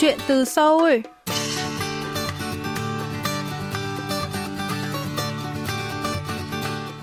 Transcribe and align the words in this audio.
Chuyện 0.00 0.18
từ 0.26 0.44
Seoul 0.44 0.92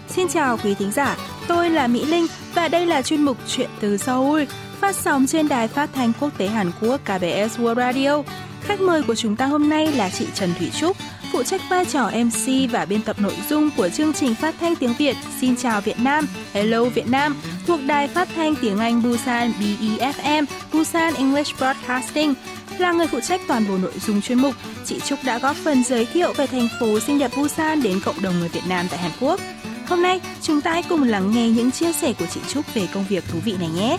Xin 0.08 0.28
chào 0.28 0.58
quý 0.64 0.74
thính 0.74 0.92
giả, 0.92 1.18
tôi 1.48 1.70
là 1.70 1.88
Mỹ 1.88 2.06
Linh 2.06 2.28
và 2.54 2.68
đây 2.68 2.86
là 2.86 3.02
chuyên 3.02 3.22
mục 3.22 3.38
Chuyện 3.48 3.70
từ 3.80 3.98
Seoul 3.98 4.44
phát 4.80 4.96
sóng 4.96 5.26
trên 5.28 5.48
đài 5.48 5.68
phát 5.68 5.90
thanh 5.94 6.12
quốc 6.20 6.38
tế 6.38 6.48
Hàn 6.48 6.72
Quốc 6.82 7.02
KBS 7.04 7.60
World 7.60 7.76
Radio. 7.76 8.24
Khách 8.62 8.82
mời 8.82 9.04
của 9.04 9.16
chúng 9.16 9.36
ta 9.36 9.46
hôm 9.46 9.70
nay 9.70 9.88
là 9.88 10.10
chị 10.10 10.28
Trần 10.34 10.54
Thủy 10.60 10.72
Trúc, 10.80 10.98
phụ 11.34 11.44
trách 11.44 11.62
vai 11.70 11.86
trò 11.86 12.12
MC 12.12 12.72
và 12.72 12.86
biên 12.86 13.02
tập 13.02 13.16
nội 13.20 13.36
dung 13.50 13.70
của 13.78 13.90
chương 13.90 14.14
trình 14.14 14.36
phát 14.36 14.56
thanh 14.60 14.76
tiếng 14.76 14.94
Việt 14.98 15.16
Xin 15.42 15.56
chào 15.56 15.82
Việt 15.82 16.00
Nam, 16.00 16.28
Hello 16.54 16.86
Việt 16.86 17.08
Nam 17.08 17.36
thuộc 17.68 17.80
đài 17.86 18.08
phát 18.08 18.28
thanh 18.36 18.56
tiếng 18.62 18.80
Anh 18.80 19.04
Busan 19.04 19.52
BEFM, 19.60 20.46
Busan 20.74 21.14
English 21.14 21.58
Broadcasting. 21.58 22.34
Là 22.80 22.92
người 22.92 23.08
phụ 23.08 23.20
trách 23.20 23.42
toàn 23.48 23.66
bộ 23.70 23.78
nội 23.78 23.92
dung 24.08 24.22
chuyên 24.22 24.38
mục, 24.38 24.54
chị 24.86 25.00
Trúc 25.00 25.20
đã 25.24 25.40
góp 25.40 25.56
phần 25.56 25.84
giới 25.84 26.06
thiệu 26.06 26.34
về 26.34 26.48
thành 26.48 26.68
phố 26.80 27.00
xinh 27.00 27.20
đẹp 27.20 27.32
Busan 27.38 27.82
đến 27.82 28.00
cộng 28.06 28.22
đồng 28.22 28.40
người 28.40 28.50
Việt 28.50 28.62
Nam 28.70 28.86
tại 28.90 29.00
Hàn 29.00 29.12
Quốc. 29.20 29.40
Hôm 29.88 30.02
nay, 30.02 30.22
chúng 30.42 30.62
ta 30.62 30.72
hãy 30.72 30.84
cùng 30.90 31.04
lắng 31.04 31.32
nghe 31.32 31.50
những 31.50 31.72
chia 31.72 31.94
sẻ 31.94 32.14
của 32.20 32.26
chị 32.26 32.40
Trúc 32.48 32.74
về 32.74 32.88
công 32.94 33.06
việc 33.10 33.24
thú 33.28 33.40
vị 33.46 33.56
này 33.60 33.70
nhé. 33.70 33.98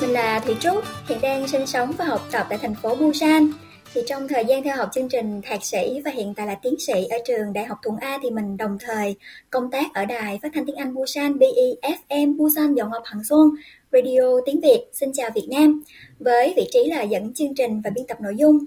Mình 0.00 0.10
là 0.10 0.40
Thị 0.40 0.54
Trúc, 0.60 0.84
hiện 1.08 1.18
đang 1.22 1.48
sinh 1.48 1.66
sống 1.66 1.92
và 1.98 2.04
học 2.04 2.28
tập 2.30 2.46
tại 2.48 2.58
thành 2.58 2.74
phố 2.74 2.94
Busan. 2.94 3.50
Thì 3.94 4.00
trong 4.06 4.28
thời 4.28 4.44
gian 4.44 4.62
theo 4.62 4.76
học 4.76 4.88
chương 4.92 5.08
trình 5.08 5.40
thạc 5.44 5.64
sĩ 5.64 6.00
và 6.04 6.10
hiện 6.10 6.34
tại 6.34 6.46
là 6.46 6.54
tiến 6.54 6.74
sĩ 6.78 7.06
ở 7.10 7.18
trường 7.24 7.52
Đại 7.52 7.64
học 7.64 7.78
Thuận 7.82 7.96
A 7.96 8.18
thì 8.22 8.30
mình 8.30 8.56
đồng 8.56 8.76
thời 8.80 9.16
công 9.50 9.70
tác 9.70 9.94
ở 9.94 10.04
đài 10.04 10.38
phát 10.42 10.48
thanh 10.54 10.66
tiếng 10.66 10.76
Anh 10.76 10.94
Busan 10.94 11.38
BEFM 11.38 12.36
Busan, 12.36 12.74
Giọng 12.74 12.90
học 12.90 13.02
Hằng 13.04 13.24
Xuân, 13.24 13.50
Radio 13.92 14.20
tiếng 14.46 14.60
Việt 14.60 14.84
Xin 14.92 15.12
chào 15.12 15.30
Việt 15.34 15.48
Nam 15.50 15.82
với 16.18 16.54
vị 16.56 16.68
trí 16.72 16.84
là 16.84 17.02
dẫn 17.02 17.34
chương 17.34 17.54
trình 17.54 17.80
và 17.84 17.90
biên 17.90 18.06
tập 18.06 18.20
nội 18.20 18.34
dung. 18.36 18.58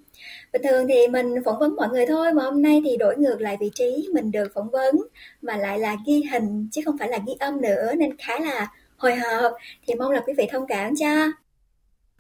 Bình 0.54 0.62
thường 0.64 0.88
thì 0.88 1.08
mình 1.08 1.36
phỏng 1.46 1.60
vấn 1.60 1.76
mọi 1.76 1.90
người 1.90 2.06
thôi, 2.06 2.34
mà 2.34 2.44
hôm 2.44 2.62
nay 2.62 2.82
thì 2.86 2.98
đổi 2.98 3.18
ngược 3.18 3.42
lại 3.42 3.58
vị 3.60 3.72
trí, 3.76 4.08
mình 4.14 4.32
được 4.32 4.52
phỏng 4.54 4.70
vấn 4.70 4.96
mà 5.42 5.58
lại 5.58 5.80
là 5.80 5.96
ghi 6.06 6.24
hình 6.32 6.68
chứ 6.72 6.82
không 6.86 6.98
phải 6.98 7.10
là 7.10 7.20
ghi 7.28 7.34
âm 7.40 7.62
nữa, 7.62 7.92
nên 7.98 8.18
khá 8.18 8.40
là 8.40 8.68
hồi 8.98 9.16
hộp 9.16 9.54
thì 9.88 9.96
mong 9.96 10.12
là 10.12 10.22
quý 10.28 10.34
vị 10.38 10.48
thông 10.52 10.68
cảm 10.68 10.96
cho. 10.96 11.32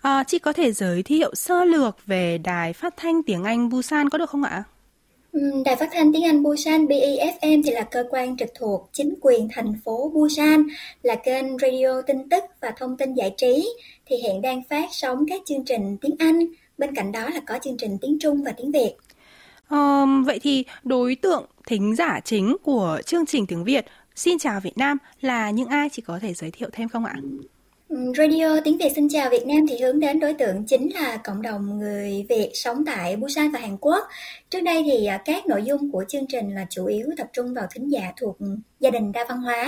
À, 0.06 0.23
chị 0.28 0.39
có 0.39 0.53
thể 0.53 0.72
giới 0.72 1.03
thiệu 1.03 1.36
sơ 1.36 1.64
lược 1.64 2.06
về 2.06 2.38
đài 2.38 2.73
phát 2.73 2.94
thanh 2.98 3.23
tiếng 3.23 3.44
Anh 3.44 3.70
Busan 3.70 4.09
có 4.09 4.17
được 4.17 4.30
không 4.30 4.44
ạ? 4.44 4.64
Đài 5.66 5.75
phát 5.75 5.89
thanh 5.92 6.14
tiếng 6.14 6.23
Anh 6.23 6.44
Busan 6.44 6.86
BEFM 6.86 7.61
thì 7.66 7.72
là 7.72 7.81
cơ 7.81 8.03
quan 8.09 8.38
trực 8.38 8.50
thuộc 8.59 8.89
chính 8.94 9.14
quyền 9.22 9.48
thành 9.52 9.73
phố 9.86 10.11
Busan, 10.14 10.67
là 11.03 11.16
kênh 11.16 11.58
radio 11.58 12.02
tin 12.08 12.30
tức 12.30 12.44
và 12.61 12.73
thông 12.78 12.98
tin 12.98 13.14
giải 13.14 13.33
trí, 13.38 13.67
thì 14.06 14.16
hiện 14.16 14.42
đang 14.42 14.64
phát 14.70 14.86
sóng 14.92 15.26
các 15.30 15.42
chương 15.45 15.66
trình 15.66 15.98
tiếng 16.02 16.16
Anh, 16.20 16.39
bên 16.78 16.95
cạnh 16.95 17.11
đó 17.11 17.30
là 17.30 17.39
có 17.48 17.59
chương 17.64 17.78
trình 17.78 17.98
tiếng 18.02 18.17
Trung 18.20 18.44
và 18.44 18.53
tiếng 18.58 18.72
Việt. 18.72 18.95
À, 19.70 20.06
vậy 20.26 20.39
thì 20.39 20.66
đối 20.83 21.16
tượng 21.16 21.45
thính 21.67 21.95
giả 21.95 22.20
chính 22.23 22.58
của 22.64 23.02
chương 23.06 23.26
trình 23.26 23.45
tiếng 23.48 23.64
Việt 23.64 23.86
Xin 24.16 24.38
chào 24.38 24.59
Việt 24.59 24.78
Nam 24.78 24.98
là 25.22 25.50
những 25.50 25.67
ai 25.67 25.89
chỉ 25.92 26.02
có 26.02 26.20
thể 26.20 26.33
giới 26.33 26.52
thiệu 26.52 26.70
thêm 26.72 26.89
không 26.89 27.06
ạ? 27.06 27.16
Ừ, 27.89 27.97
Radio 28.17 28.59
Tiếng 28.64 28.78
Việt 28.78 28.91
Xin 28.95 29.09
chào 29.09 29.30
Việt 29.30 29.47
Nam 29.47 29.58
thì 29.69 29.78
hướng 29.78 30.00
đến 30.00 30.19
đối 30.19 30.33
tượng 30.33 30.66
chính 30.66 30.94
là 30.94 31.17
cộng 31.23 31.41
đồng 31.41 31.80
người 31.80 32.25
Việt 32.30 32.52
sống 32.53 32.86
tại 32.86 33.16
Busan 33.16 33.52
và 33.52 33.59
Hàn 33.59 33.77
Quốc. 33.77 34.08
Trước 34.50 34.61
đây 34.61 34.83
thì 34.86 35.05
à, 35.05 35.22
các 35.25 35.47
nội 35.47 35.64
dung 35.64 35.92
của 35.92 36.05
chương 36.08 36.27
trình 36.27 36.55
là 36.55 36.66
chủ 36.69 36.86
yếu 36.86 37.08
tập 37.17 37.27
trung 37.33 37.53
vào 37.53 37.66
thính 37.72 37.92
giả 37.92 38.11
thuộc 38.17 38.38
gia 38.80 38.89
đình 38.89 39.11
đa 39.11 39.26
văn 39.30 39.37
hóa. 39.37 39.67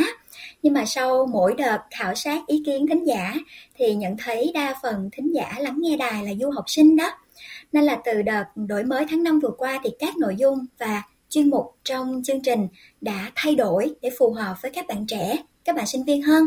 Nhưng 0.64 0.74
mà 0.74 0.86
sau 0.86 1.26
mỗi 1.26 1.54
đợt 1.58 1.80
khảo 1.92 2.16
sát 2.16 2.48
ý 2.48 2.64
kiến 2.66 2.88
thính 2.88 3.08
giả 3.08 3.34
thì 3.76 3.96
nhận 3.96 4.16
thấy 4.18 4.52
đa 4.54 4.76
phần 4.82 5.10
thính 5.12 5.36
giả 5.36 5.56
lắng 5.60 5.78
nghe 5.80 5.98
đài 5.98 6.26
là 6.26 6.32
du 6.40 6.52
học 6.52 6.66
sinh 6.68 6.96
đó. 6.96 7.12
Nên 7.72 7.84
là 7.84 7.98
từ 8.06 8.22
đợt 8.22 8.46
đổi 8.56 8.84
mới 8.84 9.06
tháng 9.10 9.24
5 9.24 9.40
vừa 9.40 9.52
qua 9.58 9.80
thì 9.84 9.90
các 10.00 10.18
nội 10.18 10.36
dung 10.38 10.66
và 10.80 11.04
chuyên 11.30 11.50
mục 11.50 11.66
trong 11.84 12.22
chương 12.24 12.42
trình 12.42 12.68
đã 13.02 13.32
thay 13.36 13.56
đổi 13.56 13.96
để 14.02 14.10
phù 14.20 14.32
hợp 14.32 14.56
với 14.62 14.72
các 14.72 14.88
bạn 14.88 15.06
trẻ 15.08 15.38
các 15.68 15.76
bạn 15.76 15.88
sinh 15.88 16.04
viên 16.04 16.22
hơn. 16.22 16.46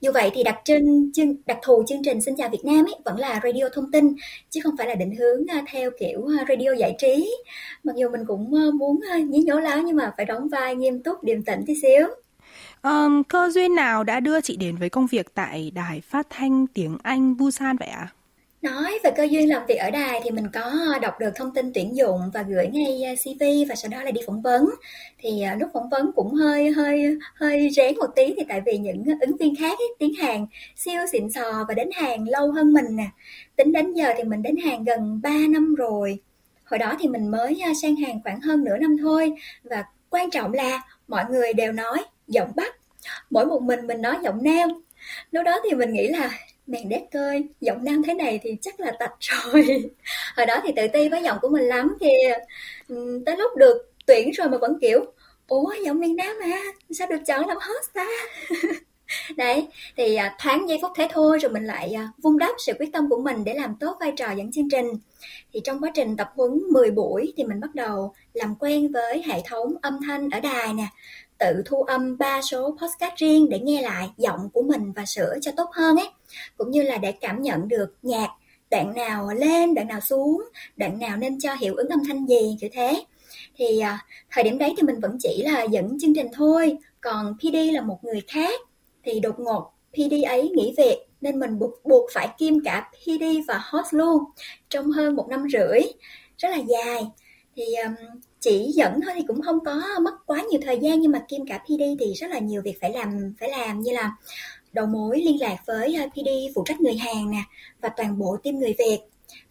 Dù 0.00 0.12
vậy 0.14 0.30
thì 0.34 0.42
đặc 0.42 0.56
trưng 0.64 1.12
chương 1.12 1.34
đặc 1.46 1.58
thù 1.62 1.84
chương 1.88 2.02
trình 2.04 2.22
Xin 2.22 2.36
chào 2.36 2.48
Việt 2.48 2.64
Nam 2.64 2.84
ấy 2.84 2.94
vẫn 3.04 3.18
là 3.18 3.40
radio 3.44 3.68
thông 3.72 3.90
tin 3.92 4.14
chứ 4.50 4.60
không 4.64 4.76
phải 4.78 4.86
là 4.86 4.94
định 4.94 5.14
hướng 5.16 5.46
theo 5.72 5.90
kiểu 6.00 6.28
radio 6.48 6.72
giải 6.78 6.94
trí. 6.98 7.36
Mặc 7.84 7.96
dù 7.96 8.08
mình 8.08 8.24
cũng 8.26 8.50
muốn 8.78 9.00
nhí 9.28 9.42
nhố 9.42 9.60
láo 9.60 9.82
nhưng 9.82 9.96
mà 9.96 10.12
phải 10.16 10.26
đóng 10.26 10.48
vai 10.48 10.76
nghiêm 10.76 11.02
túc 11.02 11.24
điềm 11.24 11.42
tĩnh 11.42 11.64
tí 11.66 11.74
xíu. 11.82 12.08
Um, 12.82 13.22
cơ 13.22 13.50
duyên 13.50 13.74
nào 13.74 14.04
đã 14.04 14.20
đưa 14.20 14.40
chị 14.40 14.56
đến 14.56 14.76
với 14.76 14.90
công 14.90 15.06
việc 15.06 15.34
tại 15.34 15.72
đài 15.74 16.00
phát 16.00 16.26
thanh 16.30 16.66
tiếng 16.66 16.98
Anh 17.02 17.36
Busan 17.36 17.76
vậy 17.76 17.88
ạ? 17.88 18.10
À? 18.10 18.14
Nói 18.64 18.98
về 19.04 19.10
cơ 19.16 19.22
duyên 19.22 19.48
làm 19.48 19.66
việc 19.66 19.76
ở 19.76 19.90
đài 19.90 20.20
thì 20.24 20.30
mình 20.30 20.48
có 20.52 20.60
ờ, 20.60 20.98
đọc 20.98 21.14
được 21.20 21.30
thông 21.34 21.54
tin 21.54 21.72
tuyển 21.74 21.96
dụng 21.96 22.20
và 22.34 22.42
gửi 22.42 22.66
ngay 22.66 23.02
ờ, 23.02 23.14
CV 23.14 23.42
và 23.68 23.74
sau 23.74 23.88
đó 23.90 24.02
là 24.02 24.10
đi 24.10 24.20
phỏng 24.26 24.42
vấn. 24.42 24.70
Thì 25.18 25.42
à, 25.42 25.56
lúc 25.60 25.70
phỏng 25.74 25.88
vấn 25.88 26.12
cũng 26.12 26.34
hơi 26.34 26.70
hơi 26.70 27.18
hơi 27.34 27.70
rén 27.70 27.98
một 27.98 28.06
tí 28.16 28.34
thì 28.36 28.42
tại 28.48 28.62
vì 28.66 28.78
những 28.78 29.04
ứng 29.20 29.36
viên 29.36 29.56
khác 29.56 29.78
ấy, 29.78 29.94
tiếng 29.98 30.14
Hàn 30.14 30.46
siêu 30.76 31.02
xịn 31.12 31.30
sò 31.30 31.64
và 31.68 31.74
đến 31.74 31.88
Hàn 31.92 32.24
lâu 32.24 32.52
hơn 32.52 32.72
mình 32.72 32.96
nè. 32.96 33.06
Tính 33.56 33.72
đến 33.72 33.94
giờ 33.94 34.12
thì 34.16 34.24
mình 34.24 34.42
đến 34.42 34.56
Hàn 34.56 34.84
gần 34.84 35.20
3 35.22 35.30
năm 35.48 35.74
rồi. 35.74 36.18
Hồi 36.64 36.78
đó 36.78 36.96
thì 37.00 37.08
mình 37.08 37.28
mới 37.28 37.60
sang 37.82 37.96
Hàn 37.96 38.22
khoảng 38.22 38.40
hơn 38.40 38.64
nửa 38.64 38.76
năm 38.76 38.96
thôi 39.02 39.32
và 39.64 39.84
quan 40.10 40.30
trọng 40.30 40.52
là 40.52 40.82
mọi 41.08 41.24
người 41.30 41.52
đều 41.52 41.72
nói 41.72 41.98
giọng 42.28 42.52
Bắc. 42.56 42.74
Mỗi 43.30 43.46
một 43.46 43.62
mình 43.62 43.86
mình 43.86 44.02
nói 44.02 44.16
giọng 44.22 44.42
Nam. 44.42 44.83
Lúc 45.30 45.44
đó 45.44 45.58
thì 45.64 45.76
mình 45.76 45.92
nghĩ 45.92 46.08
là 46.08 46.30
nàng 46.66 46.88
đét 46.88 47.02
ơi, 47.12 47.44
giọng 47.60 47.84
nam 47.84 48.02
thế 48.06 48.14
này 48.14 48.40
thì 48.42 48.56
chắc 48.60 48.80
là 48.80 48.92
tạch 48.98 49.14
rồi. 49.20 49.66
Hồi 50.36 50.46
đó 50.46 50.60
thì 50.64 50.72
tự 50.76 50.86
ti 50.92 51.08
với 51.08 51.22
giọng 51.22 51.38
của 51.42 51.48
mình 51.48 51.64
lắm 51.64 51.96
thì 52.00 52.08
ừ, 52.88 53.22
tới 53.26 53.36
lúc 53.36 53.56
được 53.56 53.90
tuyển 54.06 54.30
rồi 54.30 54.48
mà 54.48 54.58
vẫn 54.58 54.78
kiểu, 54.80 55.04
ủa, 55.48 55.74
giọng 55.84 56.00
miền 56.00 56.16
nam 56.16 56.36
mà, 56.40 56.56
sao 56.90 57.08
được 57.08 57.20
chọn 57.26 57.48
làm 57.48 57.56
host 57.56 57.92
ta? 57.94 58.06
Đấy, 59.36 59.68
thì 59.96 60.14
à, 60.14 60.36
thoáng 60.40 60.68
giây 60.68 60.78
phút 60.82 60.90
thế 60.96 61.08
thôi 61.10 61.38
rồi 61.38 61.52
mình 61.52 61.64
lại 61.64 61.92
à, 61.92 62.02
vun 62.02 62.32
vung 62.32 62.38
đắp 62.38 62.54
sự 62.58 62.72
quyết 62.78 62.92
tâm 62.92 63.10
của 63.10 63.20
mình 63.22 63.44
để 63.44 63.54
làm 63.54 63.76
tốt 63.80 63.96
vai 64.00 64.12
trò 64.16 64.32
dẫn 64.32 64.52
chương 64.52 64.68
trình. 64.70 64.86
Thì 65.52 65.60
trong 65.64 65.80
quá 65.80 65.90
trình 65.94 66.16
tập 66.16 66.32
huấn 66.36 66.50
10 66.72 66.90
buổi 66.90 67.32
thì 67.36 67.44
mình 67.44 67.60
bắt 67.60 67.74
đầu 67.74 68.14
làm 68.34 68.54
quen 68.60 68.92
với 68.92 69.22
hệ 69.26 69.42
thống 69.44 69.74
âm 69.82 69.98
thanh 70.06 70.30
ở 70.30 70.40
đài 70.40 70.74
nè 70.74 70.86
tự 71.38 71.62
thu 71.66 71.82
âm 71.82 72.18
ba 72.18 72.42
số 72.42 72.76
podcast 72.80 73.16
riêng 73.16 73.48
để 73.50 73.58
nghe 73.58 73.82
lại 73.82 74.08
giọng 74.16 74.50
của 74.52 74.62
mình 74.62 74.92
và 74.92 75.04
sửa 75.06 75.34
cho 75.40 75.50
tốt 75.56 75.70
hơn 75.72 75.96
ấy. 75.96 76.08
Cũng 76.56 76.70
như 76.70 76.82
là 76.82 76.96
để 76.96 77.12
cảm 77.12 77.42
nhận 77.42 77.68
được 77.68 77.94
nhạc 78.02 78.28
đoạn 78.70 78.94
nào 78.94 79.28
lên 79.36 79.74
đoạn 79.74 79.88
nào 79.88 80.00
xuống 80.00 80.42
đoạn 80.76 80.98
nào 80.98 81.16
nên 81.16 81.40
cho 81.40 81.54
hiệu 81.54 81.74
ứng 81.74 81.88
âm 81.88 82.04
thanh 82.06 82.26
gì 82.26 82.56
kiểu 82.60 82.70
thế. 82.72 83.04
Thì 83.56 83.80
à, 83.80 84.06
thời 84.30 84.44
điểm 84.44 84.58
đấy 84.58 84.74
thì 84.76 84.82
mình 84.82 85.00
vẫn 85.00 85.16
chỉ 85.20 85.42
là 85.42 85.62
dẫn 85.62 85.98
chương 86.00 86.14
trình 86.14 86.26
thôi 86.32 86.76
còn 87.00 87.34
PD 87.38 87.56
là 87.72 87.80
một 87.80 87.98
người 88.04 88.22
khác. 88.28 88.60
Thì 89.04 89.20
đột 89.20 89.38
ngột 89.38 89.70
PD 89.92 90.12
ấy 90.26 90.50
nghỉ 90.54 90.74
việc 90.76 90.98
nên 91.20 91.40
mình 91.40 91.58
buộc, 91.58 91.84
buộc 91.84 92.10
phải 92.12 92.28
kiêm 92.38 92.64
cả 92.64 92.90
PD 92.92 93.22
và 93.48 93.60
host 93.70 93.94
luôn 93.94 94.24
trong 94.68 94.90
hơn 94.90 95.16
một 95.16 95.28
năm 95.28 95.46
rưỡi. 95.52 95.80
Rất 96.38 96.48
là 96.48 96.56
dài. 96.56 97.06
Thì 97.56 97.64
um, 97.84 97.94
chỉ 98.44 98.72
dẫn 98.74 99.00
thôi 99.00 99.12
thì 99.16 99.22
cũng 99.28 99.42
không 99.42 99.64
có 99.64 99.82
mất 100.02 100.14
quá 100.26 100.42
nhiều 100.50 100.60
thời 100.64 100.78
gian, 100.78 101.00
nhưng 101.00 101.12
mà 101.12 101.24
kiêm 101.28 101.46
cả 101.46 101.58
PD 101.58 101.82
thì 102.00 102.12
rất 102.14 102.30
là 102.30 102.38
nhiều 102.38 102.62
việc 102.62 102.80
phải 102.80 102.92
làm 102.92 103.34
phải 103.40 103.50
làm 103.50 103.80
như 103.80 103.92
là 103.92 104.12
đầu 104.72 104.86
mối 104.86 105.20
liên 105.20 105.40
lạc 105.40 105.56
với 105.66 105.94
ờ, 105.94 106.06
PD 106.06 106.28
phụ 106.54 106.64
trách 106.66 106.80
người 106.80 106.94
Hàn 106.94 107.30
nè, 107.30 107.42
và 107.80 107.88
toàn 107.88 108.18
bộ 108.18 108.36
team 108.42 108.58
người 108.58 108.74
Việt. 108.78 108.98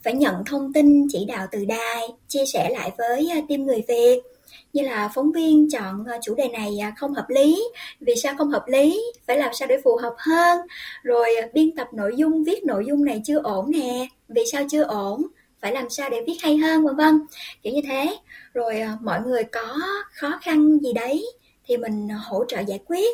Phải 0.04 0.14
nhận 0.14 0.36
thông 0.46 0.74
tin, 0.74 1.08
chỉ 1.10 1.26
đạo 1.26 1.48
từ 1.52 1.66
đài, 1.66 2.08
chia 2.28 2.46
sẻ 2.54 2.70
lại 2.70 2.92
với 2.98 3.30
ờ, 3.36 3.42
team 3.50 3.66
người 3.66 3.84
Việt. 3.88 4.22
Như 4.74 4.82
là 4.82 5.12
phóng 5.16 5.32
viên 5.32 5.70
chọn 5.70 6.04
ờ, 6.08 6.18
chủ 6.24 6.36
đề 6.36 6.48
này 6.48 6.78
không 6.98 7.14
hợp 7.14 7.26
lý. 7.30 7.64
Vì 8.00 8.14
sao 8.16 8.34
không 8.38 8.50
hợp 8.50 8.66
lý? 8.68 9.02
Phải 9.28 9.38
làm 9.38 9.54
sao 9.54 9.68
để 9.68 9.78
phù 9.84 9.98
hợp 10.02 10.16
hơn? 10.18 10.58
Rồi 11.04 11.30
biên 11.54 11.76
tập 11.76 11.88
nội 11.94 12.14
dung, 12.18 12.44
viết 12.44 12.64
nội 12.64 12.84
dung 12.88 13.06
này 13.06 13.22
chưa 13.26 13.40
ổn 13.44 13.72
nè. 13.72 14.08
Vì 14.28 14.44
sao 14.52 14.64
chưa 14.70 14.84
ổn? 14.84 15.24
Phải 15.64 15.72
làm 15.72 15.90
sao 15.90 16.10
để 16.10 16.24
viết 16.28 16.38
hay 16.42 16.58
hơn, 16.58 16.84
vân 16.86 16.96
vân. 16.96 17.20
Kiểu 17.64 17.74
như 17.74 17.82
thế. 17.88 18.18
Rồi 18.54 18.80
ờ, 18.80 18.90
mọi 19.02 19.22
người 19.22 19.44
có 19.44 19.78
khó 20.12 20.40
khăn 20.42 20.80
gì 20.80 20.94
đấy 20.94 21.26
thì 21.66 21.78
mình 21.78 22.10
hỗ 22.10 22.46
trợ 22.48 22.60
giải 22.60 22.80
quyết. 22.86 23.14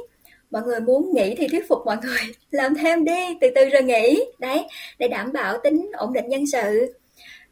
Mọi 0.51 0.62
người 0.63 0.80
muốn 0.80 1.12
nghỉ 1.13 1.36
thì 1.38 1.48
thuyết 1.48 1.68
phục 1.69 1.80
mọi 1.86 1.98
người 2.04 2.19
làm 2.51 2.75
thêm 2.75 3.06
đi, 3.06 3.38
từ 3.42 3.48
từ 3.56 3.69
rồi 3.69 3.84
nghỉ. 3.84 4.24
Đấy, 4.40 4.66
để 5.00 5.07
đảm 5.07 5.34
bảo 5.34 5.57
tính 5.63 5.92
ổn 5.94 6.13
định 6.13 6.30
nhân 6.30 6.46
sự. 6.48 6.94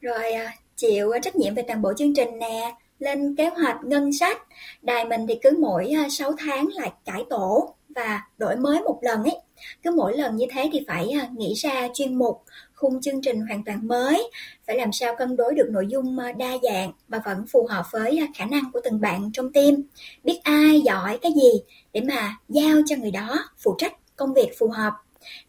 Rồi 0.02 0.32
ờ, 0.32 0.46
chịu 0.76 1.12
trách 1.22 1.36
nhiệm 1.36 1.56
về 1.56 1.64
toàn 1.68 1.82
bộ 1.82 1.94
chương 1.98 2.14
trình 2.16 2.40
nè, 2.40 2.74
lên 3.00 3.36
kế 3.36 3.50
hoạch 3.50 3.78
ngân 3.84 4.14
sách. 4.14 4.42
Đài 4.82 5.06
mình 5.06 5.28
thì 5.28 5.36
cứ 5.44 5.50
mỗi 5.60 5.94
ờ, 6.04 6.10
6 6.10 6.32
tháng 6.38 6.68
lại 6.76 6.92
cải 7.06 7.24
tổ 7.30 7.76
và 7.98 8.22
đổi 8.38 8.56
mới 8.56 8.80
một 8.82 9.00
lần 9.02 9.24
ấy 9.24 9.38
cứ 9.84 9.92
mỗi 9.92 10.18
lần 10.18 10.36
như 10.36 10.46
thế 10.52 10.70
thì 10.74 10.86
phải 10.88 11.10
à, 11.10 11.28
nghĩ 11.38 11.54
ra 11.54 11.88
chuyên 11.94 12.16
mục 12.16 12.44
khung 12.74 13.02
chương 13.02 13.22
trình 13.22 13.42
hoàn 13.42 13.64
toàn 13.64 13.88
mới, 13.88 14.32
phải 14.68 14.78
làm 14.78 14.92
sao 14.92 15.16
cân 15.16 15.36
đối 15.36 15.54
được 15.54 15.68
nội 15.70 15.88
dung 15.90 16.20
à, 16.20 16.32
đa 16.32 16.52
dạng 16.64 16.92
và 17.08 17.22
vẫn 17.26 17.46
phù 17.52 17.68
hợp 17.70 17.86
với 17.92 18.18
à, 18.18 18.28
khả 18.36 18.46
năng 18.46 18.72
của 18.74 18.80
từng 18.84 19.02
bạn 19.02 19.30
trong 19.34 19.54
team, 19.54 19.76
biết 20.24 20.40
ai 20.44 20.82
giỏi 20.82 21.20
cái 21.22 21.32
gì 21.32 21.62
để 21.94 22.02
mà 22.02 22.38
giao 22.50 22.76
cho 22.86 22.96
người 22.96 23.12
đó 23.12 23.40
phụ 23.64 23.76
trách 23.78 23.94
công 24.16 24.34
việc 24.34 24.52
phù 24.60 24.70
hợp. 24.70 24.94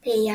Thì 0.02 0.28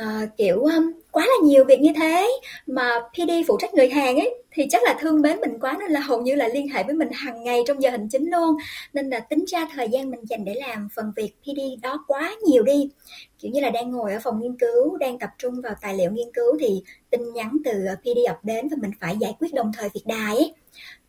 à, 0.00 0.26
kiểu 0.36 0.60
um, 0.60 0.92
quá 1.10 1.26
là 1.26 1.46
nhiều 1.48 1.64
việc 1.64 1.80
như 1.80 1.92
thế 1.96 2.28
mà 2.66 3.00
PD 3.12 3.30
phụ 3.48 3.56
trách 3.60 3.74
người 3.74 3.88
hàng 3.88 4.16
ấy 4.16 4.34
thì 4.52 4.66
chắc 4.70 4.82
là 4.84 4.96
thương 5.00 5.22
mến 5.22 5.40
mình 5.40 5.58
quá 5.60 5.76
nên 5.80 5.90
là 5.90 6.00
hầu 6.00 6.22
như 6.22 6.34
là 6.34 6.48
liên 6.48 6.68
hệ 6.68 6.82
với 6.82 6.94
mình 6.94 7.08
hàng 7.12 7.42
ngày 7.42 7.62
trong 7.66 7.82
giờ 7.82 7.90
hành 7.90 8.08
chính 8.08 8.30
luôn. 8.30 8.56
Nên 8.92 9.10
là 9.10 9.20
tính 9.20 9.44
ra 9.44 9.66
thời 9.74 9.88
gian 9.88 10.10
mình 10.10 10.20
dành 10.28 10.44
để 10.44 10.54
làm 10.54 10.88
phần 10.96 11.12
việc 11.16 11.32
PD 11.42 11.82
đó 11.82 12.04
quá 12.06 12.34
nhiều 12.46 12.62
đi. 12.62 12.90
Kiểu 13.38 13.50
như 13.50 13.60
là 13.60 13.70
đang 13.70 13.90
ngồi 13.90 14.12
ở 14.12 14.18
phòng 14.22 14.40
nghiên 14.40 14.56
cứu 14.58 14.96
đang 14.96 15.18
tập 15.18 15.30
trung 15.38 15.60
vào 15.60 15.74
tài 15.80 15.94
liệu 15.94 16.10
nghiên 16.10 16.28
cứu 16.34 16.56
thì 16.60 16.82
tin 17.10 17.32
nhắn 17.32 17.56
từ 17.64 17.70
ờ, 17.86 17.96
PD 18.02 18.18
ập 18.28 18.38
đến 18.44 18.68
và 18.68 18.76
mình 18.80 18.90
phải 19.00 19.16
giải 19.20 19.34
quyết 19.38 19.54
đồng 19.54 19.72
thời 19.78 19.88
việc 19.94 20.02
đài 20.06 20.36
ấy. 20.36 20.54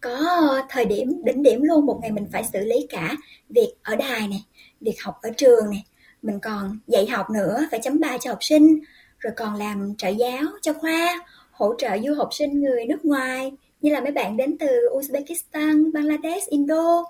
Có 0.02 0.16
ờ, 0.50 0.62
thời 0.70 0.86
điểm 0.86 1.24
đỉnh 1.24 1.44
điểm 1.44 1.62
luôn 1.62 1.86
một 1.86 2.00
ngày 2.02 2.12
mình 2.12 2.26
phải 2.32 2.44
xử 2.54 2.60
lý 2.60 2.88
cả 2.90 3.16
việc 3.50 3.74
ở 3.84 3.96
đài 3.96 4.28
này 4.28 4.46
việc 4.82 5.04
học 5.04 5.16
ở 5.22 5.30
trường 5.38 5.70
này 5.70 5.84
mình 6.22 6.40
còn 6.40 6.80
dạy 6.88 7.08
học 7.08 7.30
nữa 7.30 7.68
phải 7.72 7.80
chấm 7.84 8.00
bài 8.00 8.18
cho 8.22 8.30
học 8.30 8.40
sinh 8.42 8.80
rồi 9.20 9.34
còn 9.38 9.56
làm 9.56 9.94
trợ 9.98 10.10
giáo 10.10 10.44
cho 10.62 10.74
khoa 10.74 11.26
hỗ 11.52 11.74
trợ 11.78 11.98
du 12.04 12.14
học 12.14 12.30
sinh 12.32 12.62
người 12.62 12.86
nước 12.86 13.06
ngoài 13.06 13.52
như 13.82 13.94
là 13.94 14.02
mấy 14.02 14.12
bạn 14.12 14.38
đến 14.38 14.58
từ 14.60 14.68
Uzbekistan, 14.94 15.92
Bangladesh, 15.94 16.50
Indo. 16.50 17.04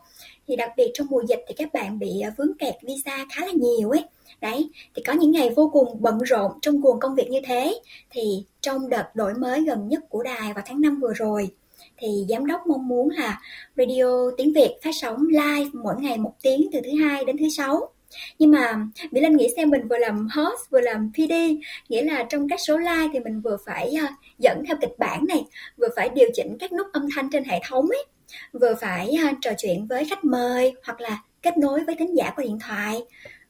Thì 0.48 0.56
đặc 0.56 0.72
biệt 0.78 0.92
trong 0.94 1.08
mùa 1.10 1.24
dịch 1.28 1.46
thì 1.48 1.54
các 1.58 1.74
bạn 1.74 2.00
bị 2.00 2.22
ờ, 2.22 2.32
vướng 2.38 2.58
kẹt 2.60 2.76
visa 2.82 3.26
khá 3.32 3.46
là 3.46 3.52
nhiều 3.52 3.90
ấy. 3.90 4.06
Đấy 4.42 4.70
thì 4.96 5.04
có 5.04 5.14
những 5.14 5.32
ngày 5.32 5.50
vô 5.56 5.70
cùng 5.74 6.02
bận 6.02 6.20
rộn 6.20 6.52
trong 6.62 6.82
cuồng 6.82 7.00
công 7.00 7.16
việc 7.16 7.30
như 7.30 7.40
thế. 7.46 7.80
Thì 8.10 8.46
trong 8.62 8.90
đợt 8.90 9.06
đổi 9.16 9.34
mới 9.34 9.62
gần 9.62 9.88
nhất 9.88 10.04
của 10.10 10.24
đài 10.24 10.54
vào 10.54 10.64
tháng 10.68 10.82
5 10.82 11.00
vừa 11.00 11.14
rồi 11.14 11.50
thì 11.98 12.26
giám 12.30 12.46
đốc 12.46 12.68
mong 12.68 12.88
muốn 12.88 13.10
là 13.10 13.42
radio 13.78 14.32
tiếng 14.38 14.54
Việt 14.54 14.80
phát 14.84 14.92
sóng 15.02 15.28
live 15.28 15.70
mỗi 15.74 15.96
ngày 16.00 16.18
một 16.18 16.34
tiếng 16.42 16.70
từ 16.74 16.80
thứ 16.84 16.92
hai 17.02 17.26
đến 17.26 17.38
thứ 17.38 17.50
sáu 17.50 17.90
nhưng 18.40 18.52
mà 18.52 18.76
Mỹ 19.12 19.22
Linh 19.22 19.38
nghĩ 19.38 19.48
xem 19.56 19.70
mình 19.70 19.88
vừa 19.88 19.98
làm 19.98 20.28
host, 20.36 20.70
vừa 20.70 20.82
làm 20.82 21.12
PD 21.14 21.34
nghĩa 21.90 22.02
là 22.04 22.24
trong 22.24 22.50
các 22.50 22.60
số 22.68 22.78
like 22.78 23.10
thì 23.14 23.20
mình 23.20 23.42
vừa 23.42 23.58
phải 23.66 23.94
ờ, 24.02 24.08
dẫn 24.40 24.64
theo 24.68 24.78
kịch 24.82 25.00
bản 25.00 25.26
này, 25.28 25.44
vừa 25.78 25.88
phải 25.96 26.10
điều 26.10 26.30
chỉnh 26.34 26.58
các 26.60 26.72
nút 26.72 26.88
âm 26.94 27.08
thanh 27.16 27.30
trên 27.30 27.44
hệ 27.44 27.60
thống 27.70 27.86
ấy, 27.90 28.06
vừa 28.54 28.76
phải 28.82 29.10
ờ, 29.24 29.30
trò 29.42 29.52
chuyện 29.58 29.88
với 29.88 30.06
khách 30.06 30.26
mời 30.26 30.74
hoặc 30.84 31.02
là 31.02 31.18
kết 31.42 31.58
nối 31.58 31.84
với 31.84 31.96
thính 31.96 32.18
giả 32.18 32.32
qua 32.36 32.44
điện 32.44 32.60
thoại, 32.68 33.02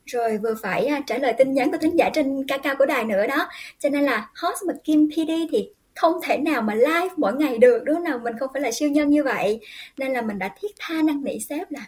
rồi 0.06 0.38
vừa 0.38 0.56
phải 0.62 0.86
ờ, 0.86 0.96
trả 1.08 1.18
lời 1.18 1.34
tin 1.38 1.54
nhắn 1.54 1.72
của 1.72 1.78
thính 1.78 1.98
giả 1.98 2.10
trên 2.14 2.48
ca 2.48 2.58
cao 2.58 2.76
của 2.80 2.86
đài 2.86 3.04
nữa 3.04 3.28
đó. 3.28 3.48
Cho 3.80 3.90
nên 3.90 4.04
là 4.04 4.30
host 4.42 4.64
mà 4.68 4.74
kim 4.84 5.10
PD 5.10 5.32
thì 5.52 5.70
không 5.96 6.14
thể 6.24 6.38
nào 6.38 6.62
mà 6.62 6.76
live 6.76 7.10
mỗi 7.18 7.34
ngày 7.34 7.58
được 7.58 7.84
đúng 7.84 7.96
không 7.96 8.04
nào 8.04 8.20
mình 8.20 8.38
không 8.40 8.50
phải 8.54 8.62
là 8.62 8.72
siêu 8.72 8.90
nhân 8.90 9.10
như 9.10 9.24
vậy. 9.24 9.60
Nên 9.98 10.14
là 10.14 10.22
mình 10.22 10.40
đã 10.40 10.56
thiết 10.60 10.72
tha 10.80 11.02
năn 11.04 11.24
nỉ 11.24 11.40
sếp 11.40 11.72
là, 11.72 11.86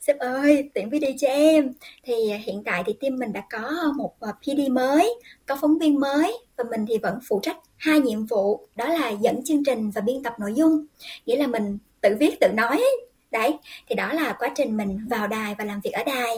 sếp 0.00 0.18
ơi, 0.18 0.70
tuyển 0.74 0.90
PD 0.90 1.04
cho 1.18 1.28
em. 1.28 1.72
Thì 2.04 2.30
à, 2.30 2.38
hiện 2.44 2.62
tại 2.64 2.82
thì 2.86 2.92
team 3.00 3.18
mình 3.18 3.32
đã 3.32 3.42
có 3.50 3.92
một 3.96 4.20
à, 4.20 4.32
PD 4.32 4.70
mới, 4.70 5.14
có 5.46 5.58
phóng 5.60 5.78
viên 5.78 6.00
mới 6.00 6.38
và 6.56 6.64
mình 6.70 6.86
thì 6.88 6.98
vẫn 6.98 7.18
phụ 7.28 7.40
trách 7.42 7.56
hai 7.76 8.00
nhiệm 8.00 8.26
vụ, 8.26 8.68
đó 8.76 8.88
là 8.88 9.10
dẫn 9.10 9.44
chương 9.44 9.64
trình 9.64 9.90
và 9.90 10.00
biên 10.00 10.22
tập 10.22 10.32
nội 10.38 10.54
dung. 10.54 10.86
Nghĩa 11.26 11.36
là 11.36 11.46
mình 11.46 11.78
tự 12.00 12.16
viết, 12.20 12.40
tự 12.40 12.48
nói 12.54 12.84
đấy, 13.30 13.54
thì 13.88 13.94
đó 13.94 14.12
là 14.12 14.36
quá 14.38 14.50
trình 14.54 14.76
mình 14.76 15.06
vào 15.10 15.28
đài 15.28 15.54
và 15.58 15.64
làm 15.64 15.80
việc 15.80 15.92
ở 15.92 16.04
đài. 16.04 16.36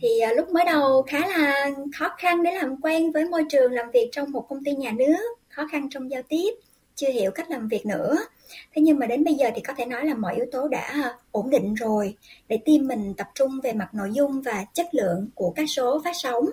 Thì 0.00 0.20
à, 0.20 0.32
lúc 0.32 0.48
mới 0.48 0.64
đầu 0.64 1.02
khá 1.02 1.26
là 1.26 1.70
khó 1.98 2.14
khăn 2.18 2.42
để 2.42 2.52
làm 2.52 2.80
quen 2.80 3.12
với 3.12 3.24
môi 3.24 3.44
trường 3.50 3.72
làm 3.72 3.90
việc 3.90 4.08
trong 4.12 4.30
một 4.30 4.46
công 4.48 4.64
ty 4.64 4.72
nhà 4.72 4.90
nước 4.90 5.41
khó 5.52 5.66
khăn 5.70 5.88
trong 5.90 6.10
giao 6.10 6.22
tiếp 6.28 6.50
chưa 6.94 7.08
hiểu 7.08 7.30
cách 7.30 7.50
làm 7.50 7.68
việc 7.68 7.86
nữa 7.86 8.16
thế 8.74 8.82
nhưng 8.82 8.98
mà 8.98 9.06
đến 9.06 9.24
bây 9.24 9.34
giờ 9.34 9.50
thì 9.54 9.60
có 9.60 9.72
thể 9.76 9.84
nói 9.84 10.06
là 10.06 10.14
mọi 10.14 10.34
yếu 10.34 10.46
tố 10.52 10.68
đã 10.68 11.14
ổn 11.30 11.50
định 11.50 11.74
rồi 11.74 12.16
để 12.48 12.58
team 12.66 12.86
mình 12.88 13.14
tập 13.14 13.28
trung 13.34 13.60
về 13.62 13.72
mặt 13.72 13.94
nội 13.94 14.10
dung 14.12 14.42
và 14.42 14.64
chất 14.74 14.94
lượng 14.94 15.28
của 15.34 15.50
các 15.50 15.66
số 15.68 16.00
phát 16.04 16.16
sóng 16.22 16.44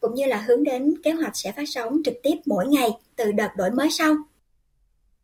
cũng 0.00 0.14
như 0.14 0.26
là 0.26 0.36
hướng 0.36 0.64
đến 0.64 0.94
kế 1.02 1.10
hoạch 1.10 1.36
sẽ 1.36 1.52
phát 1.52 1.64
sóng 1.66 1.98
trực 2.04 2.14
tiếp 2.22 2.34
mỗi 2.46 2.66
ngày 2.66 2.90
từ 3.16 3.32
đợt 3.32 3.48
đổi 3.56 3.70
mới 3.70 3.88
sau 3.90 4.14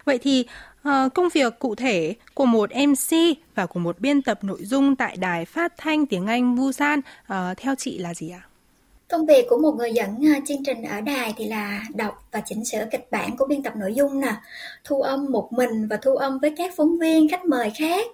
vậy 0.05 0.19
thì 0.19 0.47
uh, 0.89 1.15
công 1.15 1.29
việc 1.35 1.59
cụ 1.59 1.75
thể 1.75 2.15
của 2.35 2.47
một 2.47 2.71
MC 2.75 3.17
và 3.55 3.67
của 3.67 3.81
một 3.81 4.01
biên 4.01 4.23
tập 4.23 4.45
nội 4.45 4.65
dung 4.65 4.97
tại 4.97 5.17
đài 5.17 5.45
phát 5.45 5.73
thanh 5.77 6.07
tiếng 6.07 6.27
Anh 6.27 6.57
Busan 6.57 6.99
uh, 6.99 7.35
theo 7.57 7.75
chị 7.75 7.99
là 7.99 8.15
gì 8.15 8.31
ạ? 8.31 8.41
À? 8.43 8.52
Công 9.13 9.27
việc 9.27 9.47
của 9.49 9.59
một 9.59 9.75
người 9.79 9.93
dẫn 9.93 10.27
à, 10.27 10.41
chương 10.47 10.65
trình 10.65 10.83
ở 10.83 11.01
đài 11.01 11.35
thì 11.37 11.49
là 11.49 11.85
đọc 11.95 12.15
và 12.33 12.43
chỉnh 12.47 12.65
sửa 12.65 12.85
kịch 12.91 13.09
bản 13.11 13.37
của 13.37 13.47
biên 13.47 13.63
tập 13.63 13.73
nội 13.77 13.95
dung 13.95 14.21
nè, 14.21 14.35
thu 14.85 15.01
âm 15.01 15.27
một 15.31 15.53
mình 15.53 15.89
và 15.89 15.97
thu 15.97 16.15
âm 16.15 16.39
với 16.39 16.55
các 16.57 16.73
phóng 16.77 16.99
viên, 16.99 17.29
khách 17.29 17.45
mời 17.45 17.73
khác. 17.79 18.07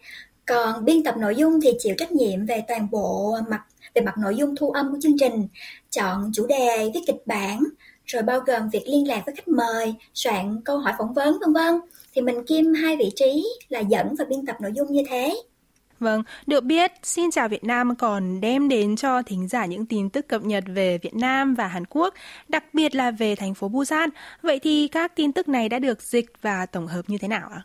Còn 0.47 0.85
biên 0.85 1.03
tập 1.03 1.17
nội 1.19 1.37
dung 1.37 1.61
thì 1.61 1.71
chịu 1.79 1.95
trách 1.99 2.13
nhiệm 2.13 2.47
về 2.47 2.63
toàn 2.69 2.91
bộ 2.91 3.37
mặt 3.49 3.61
về 3.95 4.03
mặt 4.03 4.15
nội 4.19 4.37
dung 4.37 4.57
thu 4.57 4.71
âm 4.71 4.93
của 4.93 4.99
chương 5.03 5.19
trình, 5.19 5.49
chọn 5.91 6.31
chủ 6.35 6.47
đề, 6.47 6.91
viết 6.95 7.01
kịch 7.07 7.27
bản, 7.27 7.65
rồi 8.07 8.23
bao 8.23 8.41
gồm 8.41 8.69
việc 8.69 8.89
liên 8.89 9.09
lạc 9.09 9.23
với 9.27 9.35
khách 9.35 9.49
mời, 9.49 9.95
soạn 10.15 10.61
câu 10.65 10.79
hỏi 10.79 10.93
phỏng 10.99 11.15
vấn 11.15 11.39
vân 11.41 11.53
vân. 11.53 11.81
Thì 12.15 12.23
mình 12.23 12.45
kiêm 12.45 12.75
hai 12.75 12.97
vị 12.97 13.13
trí 13.17 13.45
là 13.69 13.81
dẫn 13.81 14.15
và 14.19 14.25
biên 14.25 14.47
tập 14.47 14.57
nội 14.61 14.73
dung 14.75 14.93
như 14.93 15.03
thế. 15.09 15.35
Vâng, 16.01 16.23
được 16.47 16.65
biết, 16.65 16.93
Xin 17.03 17.31
chào 17.31 17.49
Việt 17.49 17.65
Nam 17.65 17.97
còn 17.97 18.41
đem 18.41 18.69
đến 18.69 18.97
cho 18.97 19.23
thính 19.23 19.49
giả 19.49 19.67
những 19.67 19.87
tin 19.87 20.11
tức 20.11 20.29
cập 20.29 20.43
nhật 20.43 20.65
về 20.67 20.99
Việt 20.99 21.15
Nam 21.15 21.55
và 21.55 21.67
Hàn 21.67 21.85
Quốc, 21.85 22.15
đặc 22.49 22.65
biệt 22.73 22.95
là 22.95 23.11
về 23.11 23.35
thành 23.35 23.55
phố 23.55 23.69
Busan. 23.69 24.11
Vậy 24.43 24.59
thì 24.59 24.89
các 24.89 25.17
tin 25.17 25.33
tức 25.33 25.49
này 25.49 25.69
đã 25.69 25.79
được 25.79 26.03
dịch 26.03 26.27
và 26.43 26.67
tổng 26.67 26.87
hợp 26.87 27.03
như 27.07 27.19
thế 27.19 27.29
nào 27.29 27.49
ạ? 27.53 27.63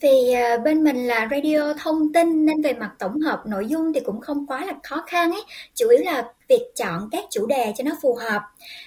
Vì 0.00 0.32
à, 0.32 0.58
bên 0.58 0.84
mình 0.84 1.06
là 1.06 1.28
radio 1.30 1.74
thông 1.78 2.12
tin 2.12 2.46
nên 2.46 2.62
về 2.62 2.72
mặt 2.72 2.90
tổng 2.98 3.20
hợp 3.20 3.42
nội 3.46 3.66
dung 3.66 3.92
thì 3.92 4.00
cũng 4.00 4.20
không 4.20 4.46
quá 4.46 4.64
là 4.66 4.72
khó 4.82 5.04
khăn 5.06 5.30
ấy. 5.30 5.42
Chủ 5.74 5.88
yếu 5.88 6.04
là 6.04 6.32
việc 6.48 6.62
chọn 6.74 7.08
các 7.12 7.24
chủ 7.30 7.46
đề 7.46 7.72
cho 7.76 7.84
nó 7.84 7.92
phù 8.02 8.14
hợp. 8.14 8.42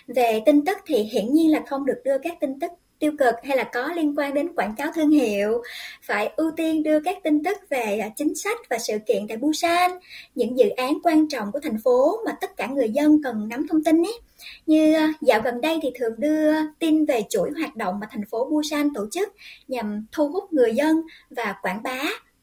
Về 0.07 0.41
tin 0.45 0.65
tức 0.65 0.77
thì 0.85 0.97
hiển 0.97 1.33
nhiên 1.33 1.51
là 1.51 1.59
không 1.67 1.85
được 1.85 2.01
đưa 2.03 2.17
các 2.17 2.39
tin 2.39 2.59
tức 2.59 2.71
tiêu 2.99 3.11
cực 3.19 3.35
hay 3.43 3.57
là 3.57 3.63
có 3.63 3.93
liên 3.95 4.13
quan 4.17 4.33
đến 4.33 4.55
quảng 4.55 4.75
cáo 4.77 4.91
thương 4.95 5.09
hiệu. 5.09 5.63
Phải 6.01 6.31
ưu 6.35 6.51
tiên 6.51 6.83
đưa 6.83 6.99
các 6.99 7.17
tin 7.23 7.43
tức 7.43 7.57
về 7.69 7.99
à, 7.99 8.09
chính 8.15 8.35
sách 8.35 8.57
và 8.69 8.77
sự 8.77 8.97
kiện 9.07 9.27
tại 9.27 9.37
Busan, 9.37 9.91
những 10.35 10.57
dự 10.57 10.69
án 10.69 10.97
quan 11.03 11.27
trọng 11.27 11.51
của 11.51 11.59
thành 11.59 11.77
phố 11.83 12.19
mà 12.25 12.31
tất 12.41 12.57
cả 12.57 12.67
người 12.67 12.89
dân 12.89 13.23
cần 13.23 13.49
nắm 13.49 13.67
thông 13.67 13.83
tin 13.83 14.03
ấy 14.03 14.19
như 14.65 14.93
à, 14.93 15.13
dạo 15.21 15.41
gần 15.41 15.61
đây 15.61 15.79
thì 15.81 15.89
thường 15.95 16.13
đưa 16.17 16.53
tin 16.79 17.05
về 17.05 17.23
chuỗi 17.29 17.51
hoạt 17.59 17.75
động 17.75 17.99
mà 17.99 18.07
thành 18.11 18.25
phố 18.25 18.45
Busan 18.45 18.93
tổ 18.93 19.07
chức 19.11 19.33
nhằm 19.67 20.05
thu 20.11 20.29
hút 20.29 20.53
người 20.53 20.75
dân 20.75 21.01
và 21.29 21.55
quảng 21.61 21.83
bá 21.83 21.99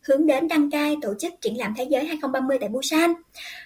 hướng 0.09 0.27
đến 0.27 0.49
đăng 0.49 0.71
cai 0.71 0.97
tổ 1.03 1.15
chức 1.19 1.33
triển 1.41 1.59
lãm 1.59 1.75
thế 1.77 1.85
giới 1.85 2.05
2030 2.05 2.59
tại 2.61 2.69
Busan. 2.69 3.13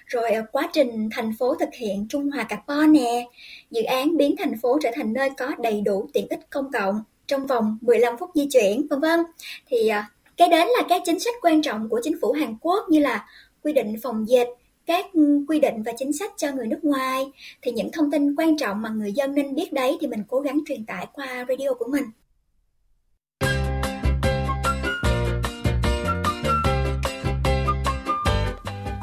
Rồi 0.06 0.30
ờ, 0.30 0.42
quá 0.52 0.68
trình 0.72 1.08
thành 1.12 1.32
phố 1.38 1.54
thực 1.54 1.68
hiện 1.74 2.06
Trung 2.08 2.30
Hòa 2.30 2.44
Carbon 2.44 2.92
nè, 2.92 3.28
dự 3.70 3.82
án 3.82 4.16
biến 4.16 4.34
thành 4.38 4.52
phố 4.62 4.78
trở 4.82 4.90
thành 4.94 5.12
nơi 5.12 5.30
có 5.38 5.50
đầy 5.62 5.80
đủ 5.80 6.08
tiện 6.12 6.26
ích 6.30 6.50
công 6.50 6.72
cộng 6.72 7.02
trong 7.26 7.46
vòng 7.46 7.78
15 7.80 8.16
phút 8.18 8.30
di 8.34 8.48
chuyển, 8.50 8.86
vân 8.90 9.00
vân. 9.00 9.20
Thì 9.66 9.88
ờ, 9.88 10.02
cái 10.36 10.48
đến 10.48 10.68
là 10.76 10.82
các 10.88 11.02
chính 11.04 11.20
sách 11.20 11.34
quan 11.42 11.62
trọng 11.62 11.88
của 11.88 12.00
chính 12.02 12.20
phủ 12.20 12.32
Hàn 12.32 12.56
Quốc 12.60 12.84
như 12.88 13.00
là 13.00 13.26
quy 13.62 13.72
định 13.72 13.96
phòng 14.02 14.28
dịch, 14.28 14.48
các 14.86 15.06
quy 15.48 15.60
định 15.60 15.82
và 15.82 15.92
chính 15.96 16.12
sách 16.12 16.32
cho 16.36 16.52
người 16.52 16.66
nước 16.66 16.84
ngoài 16.84 17.24
thì 17.62 17.72
những 17.72 17.92
thông 17.92 18.10
tin 18.10 18.34
quan 18.36 18.56
trọng 18.56 18.82
mà 18.82 18.88
người 18.88 19.12
dân 19.12 19.34
nên 19.34 19.54
biết 19.54 19.72
đấy 19.72 19.98
thì 20.00 20.06
mình 20.06 20.22
cố 20.28 20.40
gắng 20.40 20.60
truyền 20.66 20.86
tải 20.86 21.06
qua 21.12 21.44
radio 21.48 21.74
của 21.78 21.86
mình. 21.88 22.04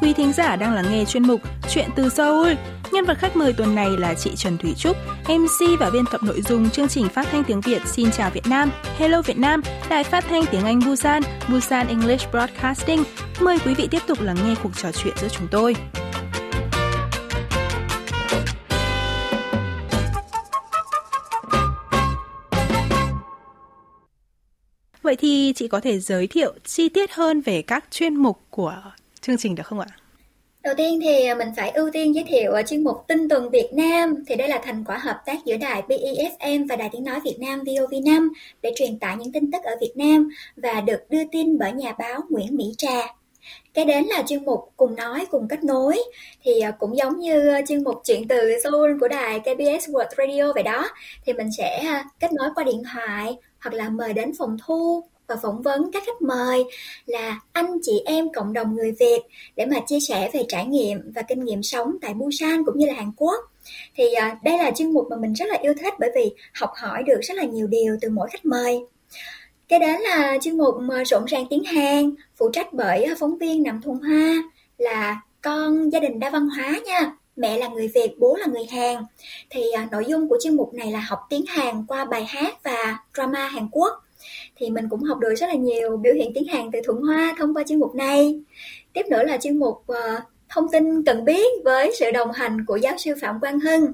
Quý 0.08 0.14
thính 0.14 0.32
giả 0.32 0.56
đang 0.56 0.74
lắng 0.74 0.84
nghe 0.90 1.04
chuyên 1.04 1.22
mục 1.22 1.40
Chuyện 1.70 1.88
từ 1.96 2.08
Seoul. 2.08 2.52
Nhân 2.92 3.04
vật 3.04 3.18
khách 3.18 3.36
mời 3.36 3.52
tuần 3.52 3.74
này 3.74 3.90
là 3.98 4.14
chị 4.14 4.30
Trần 4.36 4.58
Thủy 4.58 4.74
Trúc, 4.76 4.96
MC 5.28 5.80
và 5.80 5.90
biên 5.90 6.04
tập 6.12 6.22
nội 6.22 6.42
dung 6.42 6.70
chương 6.70 6.88
trình 6.88 7.08
phát 7.08 7.26
thanh 7.30 7.44
tiếng 7.44 7.60
Việt 7.60 7.82
Xin 7.86 8.10
chào 8.10 8.30
Việt 8.30 8.46
Nam, 8.46 8.70
Hello 8.98 9.22
Việt 9.22 9.38
Nam, 9.38 9.62
đài 9.90 10.04
phát 10.04 10.24
thanh 10.28 10.42
tiếng 10.50 10.64
Anh 10.64 10.80
Busan, 10.86 11.22
Busan 11.48 11.88
English 11.88 12.30
Broadcasting. 12.30 13.04
Mời 13.40 13.58
quý 13.66 13.74
vị 13.74 13.88
tiếp 13.90 14.02
tục 14.06 14.20
lắng 14.20 14.36
nghe 14.44 14.54
cuộc 14.62 14.76
trò 14.76 14.92
chuyện 14.92 15.14
giữa 15.20 15.28
chúng 15.28 15.48
tôi. 15.50 15.74
Vậy 25.02 25.16
thì 25.16 25.52
chị 25.56 25.68
có 25.68 25.80
thể 25.80 25.98
giới 25.98 26.26
thiệu 26.26 26.54
chi 26.64 26.88
tiết 26.88 27.12
hơn 27.12 27.40
về 27.40 27.62
các 27.62 27.84
chuyên 27.90 28.16
mục 28.16 28.40
của 28.50 28.82
chương 29.28 29.38
trình 29.38 29.54
được 29.54 29.66
không 29.66 29.80
ạ? 29.80 29.86
Đầu 30.62 30.74
tiên 30.76 31.00
thì 31.02 31.26
à, 31.26 31.34
mình 31.34 31.48
phải 31.56 31.70
ưu 31.70 31.90
tiên 31.90 32.14
giới 32.14 32.24
thiệu 32.24 32.52
à, 32.52 32.62
chuyên 32.62 32.84
mục 32.84 32.96
Tin 33.08 33.28
tuần 33.28 33.50
Việt 33.50 33.68
Nam 33.72 34.14
thì 34.26 34.36
đây 34.36 34.48
là 34.48 34.60
thành 34.64 34.84
quả 34.84 34.98
hợp 34.98 35.20
tác 35.26 35.44
giữa 35.44 35.56
đài 35.56 35.82
BEFM 35.82 36.66
và 36.68 36.76
đài 36.76 36.88
tiếng 36.92 37.04
nói 37.04 37.20
Việt 37.24 37.36
Nam 37.40 37.60
VOV5 37.60 38.28
để 38.62 38.72
truyền 38.76 38.98
tải 38.98 39.16
những 39.16 39.32
tin 39.32 39.50
tức 39.50 39.62
ở 39.64 39.76
Việt 39.80 39.92
Nam 39.96 40.28
và 40.56 40.80
được 40.80 41.00
đưa 41.10 41.22
tin 41.32 41.58
bởi 41.58 41.72
nhà 41.72 41.92
báo 41.98 42.20
Nguyễn 42.30 42.56
Mỹ 42.56 42.64
Trà. 42.78 43.14
Kế 43.74 43.84
đến 43.84 44.04
là 44.04 44.22
chuyên 44.26 44.44
mục 44.44 44.60
cùng 44.76 44.96
nói, 44.96 45.26
cùng 45.30 45.48
kết 45.48 45.64
nối 45.64 45.98
thì 46.42 46.60
à, 46.60 46.70
cũng 46.70 46.96
giống 46.96 47.18
như 47.18 47.52
chuyên 47.68 47.84
mục 47.84 47.96
chuyện 48.04 48.28
từ 48.28 48.52
Seoul 48.62 48.98
của 49.00 49.08
đài 49.08 49.40
KBS 49.40 49.90
World 49.90 50.14
Radio 50.18 50.52
vậy 50.52 50.62
đó, 50.62 50.88
thì 51.26 51.32
mình 51.32 51.48
sẽ 51.58 52.02
kết 52.20 52.32
nối 52.32 52.48
qua 52.54 52.64
điện 52.64 52.82
thoại 52.92 53.36
hoặc 53.60 53.74
là 53.74 53.88
mời 53.88 54.12
đến 54.12 54.32
phòng 54.38 54.56
thu 54.66 55.04
và 55.28 55.36
phỏng 55.42 55.62
vấn 55.62 55.90
các 55.92 56.02
khách 56.06 56.22
mời 56.22 56.64
là 57.06 57.40
anh 57.52 57.78
chị 57.82 58.02
em 58.04 58.32
cộng 58.32 58.52
đồng 58.52 58.74
người 58.74 58.92
Việt 58.92 59.20
để 59.56 59.66
mà 59.66 59.76
chia 59.86 60.00
sẻ 60.00 60.30
về 60.32 60.44
trải 60.48 60.66
nghiệm 60.66 61.12
và 61.14 61.22
kinh 61.22 61.44
nghiệm 61.44 61.62
sống 61.62 61.96
tại 62.02 62.14
Busan 62.14 62.64
cũng 62.64 62.78
như 62.78 62.86
là 62.86 62.94
Hàn 62.94 63.12
Quốc. 63.16 63.40
Thì 63.96 64.12
à, 64.12 64.38
đây 64.44 64.58
là 64.58 64.70
chuyên 64.70 64.92
mục 64.92 65.06
mà 65.10 65.16
mình 65.16 65.32
rất 65.32 65.46
là 65.48 65.58
yêu 65.62 65.74
thích 65.80 65.94
bởi 65.98 66.10
vì 66.14 66.30
học 66.54 66.70
hỏi 66.76 67.02
được 67.02 67.20
rất 67.22 67.36
là 67.36 67.44
nhiều 67.44 67.66
điều 67.66 67.96
từ 68.00 68.10
mỗi 68.10 68.28
khách 68.32 68.44
mời. 68.44 68.80
Cái 69.68 69.78
đến 69.78 70.00
là 70.00 70.38
chuyên 70.40 70.58
mục 70.58 70.74
rộn 71.06 71.24
ràng 71.24 71.46
tiếng 71.50 71.64
Hàn, 71.64 72.14
phụ 72.36 72.50
trách 72.52 72.72
bởi 72.72 73.04
à, 73.04 73.14
phóng 73.18 73.38
viên 73.38 73.62
Nằm 73.62 73.82
Thùng 73.82 73.98
Hoa 73.98 74.34
là 74.78 75.20
con 75.42 75.92
gia 75.92 76.00
đình 76.00 76.18
đa 76.18 76.30
văn 76.30 76.48
hóa 76.48 76.80
nha. 76.86 77.12
Mẹ 77.36 77.58
là 77.58 77.68
người 77.68 77.88
Việt, 77.94 78.14
bố 78.18 78.36
là 78.36 78.46
người 78.46 78.64
Hàn. 78.64 78.96
Thì 79.50 79.70
à, 79.70 79.88
nội 79.90 80.04
dung 80.08 80.28
của 80.28 80.38
chuyên 80.42 80.56
mục 80.56 80.74
này 80.74 80.92
là 80.92 81.00
học 81.00 81.18
tiếng 81.30 81.46
Hàn 81.46 81.84
qua 81.88 82.04
bài 82.04 82.24
hát 82.24 82.62
và 82.62 82.98
drama 83.14 83.48
Hàn 83.48 83.68
Quốc 83.72 84.07
thì 84.58 84.70
mình 84.70 84.88
cũng 84.88 85.02
học 85.02 85.18
được 85.18 85.34
rất 85.34 85.46
là 85.46 85.54
nhiều 85.54 85.96
biểu 85.96 86.14
hiện 86.14 86.32
tiếng 86.34 86.48
Hàn 86.48 86.70
từ 86.72 86.80
Thuận 86.84 86.98
Hoa 86.98 87.34
thông 87.38 87.54
qua 87.54 87.62
chuyên 87.62 87.78
mục 87.78 87.94
này. 87.94 88.40
Tiếp 88.92 89.02
nữa 89.10 89.22
là 89.22 89.36
chuyên 89.36 89.58
mục 89.58 89.76
uh, 89.92 90.22
thông 90.48 90.68
tin 90.72 91.04
cần 91.04 91.24
biết 91.24 91.46
với 91.64 91.92
sự 91.98 92.10
đồng 92.10 92.32
hành 92.32 92.64
của 92.64 92.76
giáo 92.76 92.94
sư 92.98 93.14
Phạm 93.20 93.40
Quang 93.40 93.60
Hưng. 93.60 93.86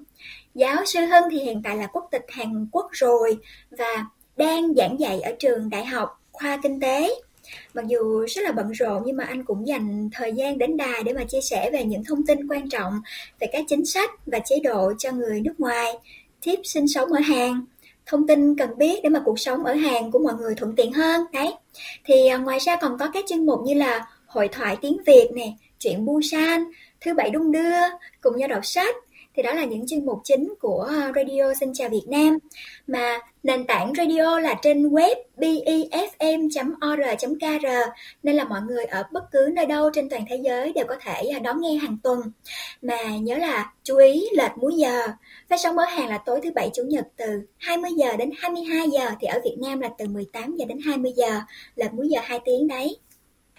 Giáo 0.54 0.84
sư 0.84 1.00
Hưng 1.00 1.24
thì 1.30 1.38
hiện 1.38 1.62
tại 1.64 1.76
là 1.76 1.86
quốc 1.86 2.08
tịch 2.10 2.24
Hàn 2.28 2.66
Quốc 2.72 2.88
rồi 2.92 3.38
và 3.70 4.06
đang 4.36 4.74
giảng 4.74 5.00
dạy 5.00 5.20
ở 5.20 5.32
trường 5.38 5.70
đại 5.70 5.84
học 5.84 6.20
khoa 6.32 6.58
kinh 6.62 6.80
tế. 6.80 7.14
Mặc 7.74 7.86
dù 7.86 8.24
rất 8.28 8.42
là 8.42 8.52
bận 8.52 8.72
rộn 8.72 9.02
nhưng 9.06 9.16
mà 9.16 9.24
anh 9.24 9.44
cũng 9.44 9.66
dành 9.66 10.08
thời 10.12 10.32
gian 10.32 10.58
đến 10.58 10.76
đài 10.76 11.02
để 11.02 11.12
mà 11.12 11.24
chia 11.24 11.40
sẻ 11.40 11.70
về 11.72 11.84
những 11.84 12.04
thông 12.04 12.26
tin 12.26 12.48
quan 12.48 12.68
trọng 12.68 12.92
về 13.40 13.46
các 13.52 13.64
chính 13.68 13.84
sách 13.84 14.10
và 14.26 14.38
chế 14.38 14.56
độ 14.60 14.92
cho 14.98 15.12
người 15.12 15.40
nước 15.40 15.54
ngoài, 15.58 15.92
tiếp 16.44 16.60
sinh 16.64 16.88
sống 16.88 17.12
ở 17.12 17.20
Hàn 17.20 17.64
thông 18.06 18.26
tin 18.26 18.56
cần 18.58 18.78
biết 18.78 19.00
để 19.02 19.08
mà 19.08 19.20
cuộc 19.24 19.38
sống 19.38 19.64
ở 19.64 19.74
Hàn 19.74 20.10
của 20.10 20.18
mọi 20.18 20.34
người 20.34 20.54
thuận 20.54 20.76
tiện 20.76 20.92
hơn 20.92 21.24
đấy. 21.32 21.54
Thì 22.04 22.26
à, 22.26 22.36
ngoài 22.36 22.58
ra 22.58 22.76
còn 22.76 22.98
có 22.98 23.10
các 23.14 23.24
chuyên 23.28 23.46
mục 23.46 23.60
như 23.64 23.74
là 23.74 24.06
hội 24.26 24.48
thoại 24.48 24.76
tiếng 24.80 24.96
Việt 25.06 25.30
nè 25.34 25.52
chuyện 25.78 26.04
Busan 26.04 26.64
thứ 27.00 27.14
bảy 27.14 27.30
đung 27.30 27.52
đưa 27.52 27.76
cùng 28.20 28.36
nhau 28.36 28.48
đọc 28.48 28.66
sách 28.66 28.94
thì 29.36 29.42
đó 29.42 29.54
là 29.54 29.64
những 29.64 29.86
chuyên 29.86 30.06
mục 30.06 30.20
chính 30.24 30.54
của 30.60 30.82
à, 30.90 31.12
Radio 31.14 31.54
Xin 31.60 31.72
Chào 31.74 31.88
Việt 31.88 32.04
Nam. 32.08 32.38
Mà 32.86 33.18
nền 33.42 33.66
tảng 33.66 33.92
radio 33.96 34.38
là 34.38 34.54
trên 34.62 34.88
web 34.88 35.14
befm.or.kr 35.36 36.56
nên 38.22 38.36
là 38.36 38.44
mọi 38.44 38.60
người 38.62 38.84
ở 38.84 39.02
bất 39.12 39.24
cứ 39.32 39.50
nơi 39.52 39.66
đâu 39.66 39.90
trên 39.94 40.08
toàn 40.08 40.24
thế 40.30 40.36
giới 40.36 40.72
đều 40.72 40.84
có 40.88 40.96
thể 41.00 41.22
à, 41.34 41.38
đón 41.38 41.60
nghe 41.60 41.74
hàng 41.74 41.98
tuần. 42.02 42.20
Mà 42.82 43.16
nhớ 43.20 43.36
là 43.36 43.72
chú 43.82 43.96
ý 43.96 44.26
lệch 44.36 44.58
múi 44.58 44.72
giờ. 44.76 45.06
Phát 45.48 45.60
sóng 45.60 45.78
ở 45.78 45.84
hàng 45.84 46.08
là 46.08 46.18
tối 46.18 46.40
thứ 46.42 46.50
bảy 46.54 46.70
chủ 46.74 46.82
nhật 46.82 47.08
từ 47.16 47.26
20 47.58 47.90
giờ 47.96 48.16
đến 48.16 48.30
22 48.38 48.88
giờ 48.88 49.10
thì 49.20 49.26
ở 49.26 49.40
Việt 49.44 49.56
Nam 49.62 49.80
là 49.80 49.88
từ 49.98 50.06
18 50.08 50.56
giờ 50.56 50.64
đến 50.64 50.78
20 50.84 51.12
giờ. 51.16 51.40
Lệch 51.76 51.92
múi 51.92 52.08
giờ 52.08 52.20
2 52.24 52.40
tiếng 52.44 52.68
đấy. 52.68 52.96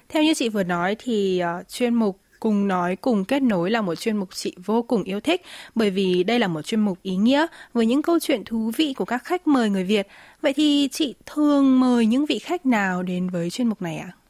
Theo 0.10 0.24
như 0.24 0.34
chị 0.34 0.50
vừa 0.50 0.64
nói 0.64 0.96
thì 1.00 1.42
uh, 1.60 1.70
chuyên 1.70 1.94
mục 1.94 2.20
Cùng 2.40 2.68
nói, 2.68 2.96
cùng 2.96 3.26
kết 3.26 3.42
nối 3.42 3.72
là 3.72 3.82
một 3.82 3.96
chuyên 3.96 4.18
mục 4.18 4.30
chị 4.34 4.56
vô 4.66 4.82
cùng 4.82 5.04
yêu 5.04 5.20
thích, 5.20 5.42
bởi 5.76 5.90
vì 5.90 6.24
đây 6.24 6.40
là 6.40 6.48
một 6.48 6.62
chuyên 6.62 6.82
mục 6.82 6.98
ý 7.02 7.16
nghĩa 7.16 7.46
với 7.74 7.86
những 7.86 8.02
câu 8.02 8.20
chuyện 8.20 8.44
thú 8.46 8.72
vị 8.78 8.94
của 8.98 9.06
các 9.06 9.24
khách 9.24 9.48
mời 9.48 9.70
người 9.70 9.84
Việt. 9.84 10.08
Vậy 10.42 10.54
thì 10.54 10.90
chị 10.92 11.16
thường 11.26 11.80
mời 11.80 12.06
những 12.06 12.26
vị 12.26 12.40
khách 12.40 12.66
nào 12.66 13.04
đến 13.04 13.30
với 13.30 13.50
chuyên 13.50 13.68
mục 13.68 13.82
này 13.82 13.98
ạ? 13.98 14.12
À? 14.12 14.25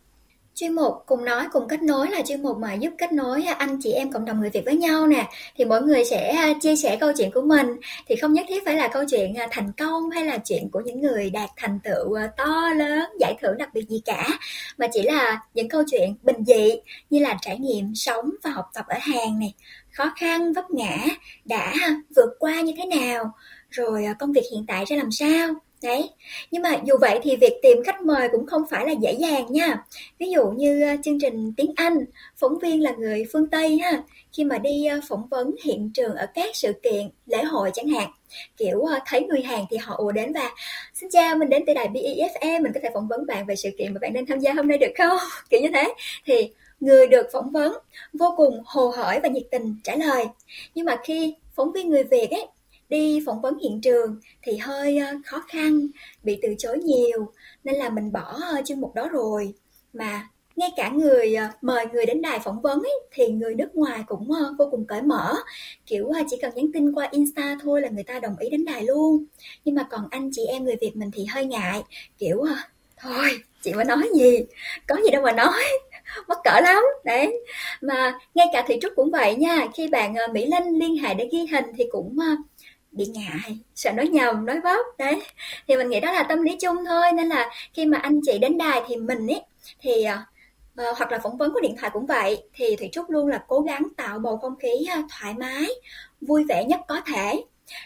Chuyên 0.56 0.74
mục 0.74 0.94
cùng 1.06 1.26
nói 1.26 1.48
cùng 1.52 1.68
kết 1.68 1.82
nối 1.82 2.10
là 2.10 2.22
chuyên 2.22 2.44
mục 2.44 2.58
mà 2.58 2.74
giúp 2.74 2.94
kết 2.98 3.14
nối 3.14 3.44
à, 3.44 3.54
anh 3.54 3.80
chị 3.82 3.92
em 3.92 4.12
cộng 4.12 4.26
đồng 4.26 4.40
người 4.40 4.50
Việt 4.50 4.62
với 4.66 4.76
nhau 4.76 5.08
nè. 5.08 5.30
Thì 5.56 5.66
mỗi 5.66 5.82
người 5.82 6.06
sẽ 6.06 6.32
à, 6.32 6.54
chia 6.62 6.76
sẻ 6.76 6.98
câu 7.00 7.12
chuyện 7.18 7.32
của 7.32 7.42
mình. 7.42 7.68
Thì 8.08 8.16
không 8.16 8.34
nhất 8.34 8.46
thiết 8.50 8.66
phải 8.66 8.76
là 8.76 8.88
câu 8.88 9.04
chuyện 9.12 9.34
à, 9.34 9.48
thành 9.52 9.72
công 9.78 10.10
hay 10.10 10.26
là 10.26 10.38
chuyện 10.38 10.70
của 10.72 10.82
những 10.86 11.02
người 11.02 11.30
đạt 11.30 11.50
thành 11.58 11.80
tựu 11.84 12.18
to 12.38 12.70
lớn, 12.76 13.10
giải 13.20 13.36
thưởng 13.42 13.58
đặc 13.58 13.70
biệt 13.74 13.86
gì 13.90 14.02
cả, 14.06 14.28
mà 14.78 14.88
chỉ 14.94 15.02
là 15.02 15.42
những 15.54 15.70
câu 15.70 15.84
chuyện 15.92 16.16
bình 16.24 16.46
dị 16.46 16.72
như 17.10 17.20
là 17.20 17.38
trải 17.42 17.60
nghiệm 17.60 17.96
sống 17.96 18.30
và 18.44 18.50
học 18.50 18.66
tập 18.74 18.86
ở 18.88 18.98
Hàn 19.02 19.40
này, 19.40 19.54
khó 19.92 20.12
khăn 20.18 20.54
vấp 20.54 20.72
ngã 20.72 20.98
đã 21.46 21.74
vượt 22.16 22.30
qua 22.40 22.62
như 22.62 22.74
thế 22.78 22.86
nào, 22.86 23.32
rồi 23.70 24.06
công 24.20 24.32
việc 24.32 24.44
hiện 24.52 24.66
tại 24.68 24.86
ra 24.86 24.96
làm 24.96 25.12
sao? 25.12 25.56
Đấy, 25.84 26.10
nhưng 26.52 26.62
mà 26.62 26.80
dù 26.86 26.96
vậy 27.02 27.20
thì 27.24 27.36
việc 27.36 27.54
tìm 27.62 27.78
khách 27.86 28.02
mời 28.02 28.30
cũng 28.32 28.46
không 28.46 28.62
phải 28.70 28.86
là 28.86 28.94
dễ 29.02 29.14
dàng 29.14 29.46
nha. 29.50 29.84
Ví 30.20 30.30
dụ 30.30 30.50
như 30.50 30.82
ờ, 30.82 30.96
chương 31.04 31.20
trình 31.20 31.54
tiếng 31.58 31.72
Anh, 31.76 32.06
phóng 32.38 32.60
viên 32.60 32.84
là 32.84 32.92
người 32.98 33.24
phương 33.34 33.48
Tây 33.48 33.78
ha, 33.78 34.04
khi 34.34 34.44
mà 34.44 34.58
đi 34.58 34.86
ờ, 34.86 35.00
phỏng 35.10 35.28
vấn 35.28 35.56
hiện 35.64 35.92
trường 35.94 36.16
ở 36.16 36.28
các 36.34 36.56
sự 36.56 36.74
kiện, 36.84 37.10
lễ 37.26 37.44
hội 37.44 37.72
chẳng 37.74 37.88
hạn, 37.88 38.10
kiểu 38.58 38.82
ờ, 38.82 39.00
thấy 39.06 39.24
người 39.24 39.42
Hàn 39.42 39.62
thì 39.70 39.78
họ 39.78 39.96
ùa 39.98 40.12
đến 40.12 40.34
và 40.34 40.52
xin 40.94 41.10
chào 41.10 41.36
mình 41.36 41.50
đến 41.50 41.64
từ 41.68 41.74
đài 41.74 41.88
BEFM, 41.88 42.64
mình 42.64 42.72
có 42.74 42.80
thể 42.84 42.90
phỏng 42.94 43.08
vấn 43.08 43.26
bạn 43.26 43.46
về 43.46 43.56
sự 43.56 43.70
kiện 43.78 43.94
mà 43.94 44.00
bạn 44.02 44.14
đang 44.14 44.26
tham 44.26 44.40
gia 44.40 44.54
hôm 44.54 44.68
nay 44.68 44.78
được 44.78 44.92
không? 44.98 45.18
Kiểu 45.50 45.62
như 45.62 45.70
thế 45.74 45.94
thì 46.26 46.50
người 46.80 47.08
được 47.08 47.28
phỏng 47.34 47.52
vấn 47.52 47.74
vô 48.14 48.34
cùng 48.38 48.62
hồ 48.66 48.94
hởi 48.96 49.20
và 49.20 49.30
nhiệt 49.30 49.44
tình 49.52 49.76
trả 49.84 49.96
lời. 49.96 50.26
Nhưng 50.76 50.86
mà 50.86 50.96
khi 51.04 51.36
phóng 51.56 51.72
viên 51.72 51.90
người 51.90 52.04
Việt 52.04 52.32
ấy 52.32 52.48
đi 52.90 53.20
phỏng 53.26 53.42
vấn 53.42 53.58
hiện 53.60 53.82
trường 53.82 54.20
thì 54.42 54.58
hơi 54.58 54.98
ờ, 54.98 55.14
khó 55.26 55.44
khăn, 55.48 55.88
bị 56.24 56.40
từ 56.42 56.56
chối 56.58 56.78
nhiều 56.78 57.32
nên 57.64 57.76
là 57.76 57.90
mình 57.90 58.12
bỏ 58.12 58.40
ờ, 58.42 58.62
chương 58.66 58.82
mục 58.82 58.96
đó 58.96 59.08
rồi. 59.08 59.54
Mà 59.94 60.30
ngay 60.56 60.70
cả 60.76 60.90
người 60.90 61.36
ờ, 61.36 61.48
mời 61.62 61.86
người 61.94 62.06
đến 62.06 62.22
đài 62.22 62.40
phỏng 62.40 62.62
vấn 62.62 62.80
ấy, 62.80 63.00
thì 63.12 63.28
người 63.28 63.56
nước 63.56 63.76
ngoài 63.76 64.04
cũng 64.08 64.30
vô 64.60 64.68
cùng 64.72 64.86
cởi 64.86 65.02
mở. 65.02 65.34
Kiểu 65.86 66.12
chỉ 66.30 66.38
cần 66.42 66.52
nhắn 66.56 66.66
tin 66.74 66.92
qua 66.92 67.08
insta 67.12 67.58
thôi 67.62 67.82
là 67.82 67.90
người 67.90 68.04
ta 68.04 68.20
đồng 68.20 68.36
ý 68.40 68.50
đến 68.50 68.66
đài 68.66 68.84
luôn. 68.84 69.26
Nhưng 69.66 69.76
mà 69.76 69.88
còn 69.90 70.08
anh 70.12 70.30
chị 70.34 70.46
em 70.46 70.64
người 70.64 70.76
việt 70.82 70.96
mình 70.96 71.12
thì 71.14 71.26
hơi 71.26 71.46
ngại. 71.46 71.84
Kiểu 72.18 72.44
thôi 72.98 73.30
chị 73.62 73.74
mà 73.74 73.84
nói 73.84 74.10
gì? 74.16 74.40
Có 74.88 74.96
gì 75.04 75.12
đâu 75.12 75.22
mà 75.22 75.32
nói. 75.32 75.64
Mắc 76.28 76.38
cỡ 76.44 76.60
lắm. 76.62 76.84
Đấy. 77.06 77.42
Mà 77.82 78.20
ngay 78.36 78.48
cả 78.54 78.64
thị 78.68 78.78
trúc 78.82 78.92
cũng 78.96 79.12
vậy 79.12 79.36
nha 79.36 79.68
khi 79.74 79.88
bạn 79.88 80.14
mỹ 80.34 80.46
linh 80.46 80.80
liên 80.80 80.98
hệ 80.98 81.14
để 81.14 81.30
ghi 81.32 81.46
hình 81.52 81.66
thì 81.78 81.84
cũng 81.92 82.18
bị 82.96 83.06
ngại 83.06 83.58
sợ 83.76 83.92
nói 83.92 84.08
nhầm 84.08 84.46
nói 84.46 84.60
vấp 84.64 84.86
đấy. 84.98 85.22
Thì 85.68 85.78
mình 85.78 85.90
nghĩ 85.90 86.00
đó 86.00 86.12
là 86.12 86.24
tâm 86.24 86.42
lý 86.42 86.58
chung 86.62 86.76
thôi 86.86 87.12
nên 87.14 87.28
là 87.28 87.50
khi 87.74 87.86
mà 87.86 87.98
anh 87.98 88.20
chị 88.26 88.38
đến 88.38 88.58
đài 88.58 88.82
thì 88.88 88.96
mình 88.96 89.28
ấy 89.28 89.42
thì 89.82 90.06
uh, 90.82 90.98
hoặc 90.98 91.12
là 91.12 91.20
phỏng 91.24 91.38
vấn 91.38 91.54
của 91.54 91.60
điện 91.60 91.76
thoại 91.80 91.92
cũng 91.94 92.06
vậy 92.06 92.44
thì 92.54 92.76
thủy 92.76 92.90
trúc 92.92 93.10
luôn 93.10 93.28
là 93.28 93.44
cố 93.48 93.60
gắng 93.60 93.84
tạo 93.98 94.20
bầu 94.20 94.38
không 94.38 94.56
khí 94.56 94.88
uh, 95.00 95.06
thoải 95.20 95.34
mái 95.34 95.68
vui 96.22 96.44
vẻ 96.50 96.64
nhất 96.64 96.80
có 96.88 97.02
thể. 97.14 97.44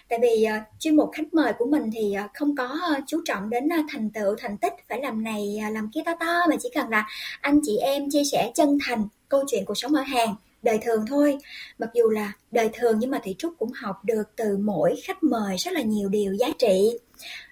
Tại 0.10 0.20
vì 0.22 0.46
uh, 0.58 0.64
chuyên 0.80 0.96
mục 0.96 1.10
khách 1.14 1.34
mời 1.34 1.54
của 1.54 1.66
mình 1.66 1.90
thì 1.94 2.16
uh, 2.26 2.32
không 2.34 2.56
có 2.56 2.80
uh, 2.98 3.04
chú 3.08 3.22
trọng 3.26 3.50
đến 3.50 3.66
uh, 3.66 3.86
thành 3.90 4.10
tựu 4.10 4.36
thành 4.38 4.58
tích 4.58 4.74
phải 4.90 5.00
làm 5.02 5.24
này 5.24 5.60
uh, 5.68 5.74
làm 5.74 5.90
kia 5.94 6.02
to 6.06 6.12
to 6.20 6.46
mà 6.50 6.56
chỉ 6.60 6.70
cần 6.76 6.90
là 6.90 7.08
anh 7.42 7.60
chị 7.64 7.78
em 7.78 8.10
chia 8.12 8.24
sẻ 8.32 8.52
chân 8.56 8.78
thành 8.88 9.08
câu 9.30 9.44
chuyện 9.48 9.66
cuộc 9.66 9.76
sống 9.78 9.94
ở 9.94 10.02
hàng 10.02 10.36
đời 10.62 10.80
thường 10.82 11.06
thôi. 11.08 11.38
Mặc 11.80 11.90
dù 11.94 12.10
là 12.10 12.34
đời 12.52 12.70
thường 12.74 13.00
nhưng 13.00 13.12
mà 13.12 13.20
thị 13.24 13.36
trúc 13.38 13.54
cũng 13.60 13.72
học 13.72 13.96
được 14.06 14.24
từ 14.36 14.58
mỗi 14.58 14.96
khách 15.04 15.24
mời 15.24 15.58
rất 15.58 15.74
là 15.74 15.82
nhiều 15.82 16.10
điều 16.10 16.34
giá 16.34 16.48
trị. 16.60 16.90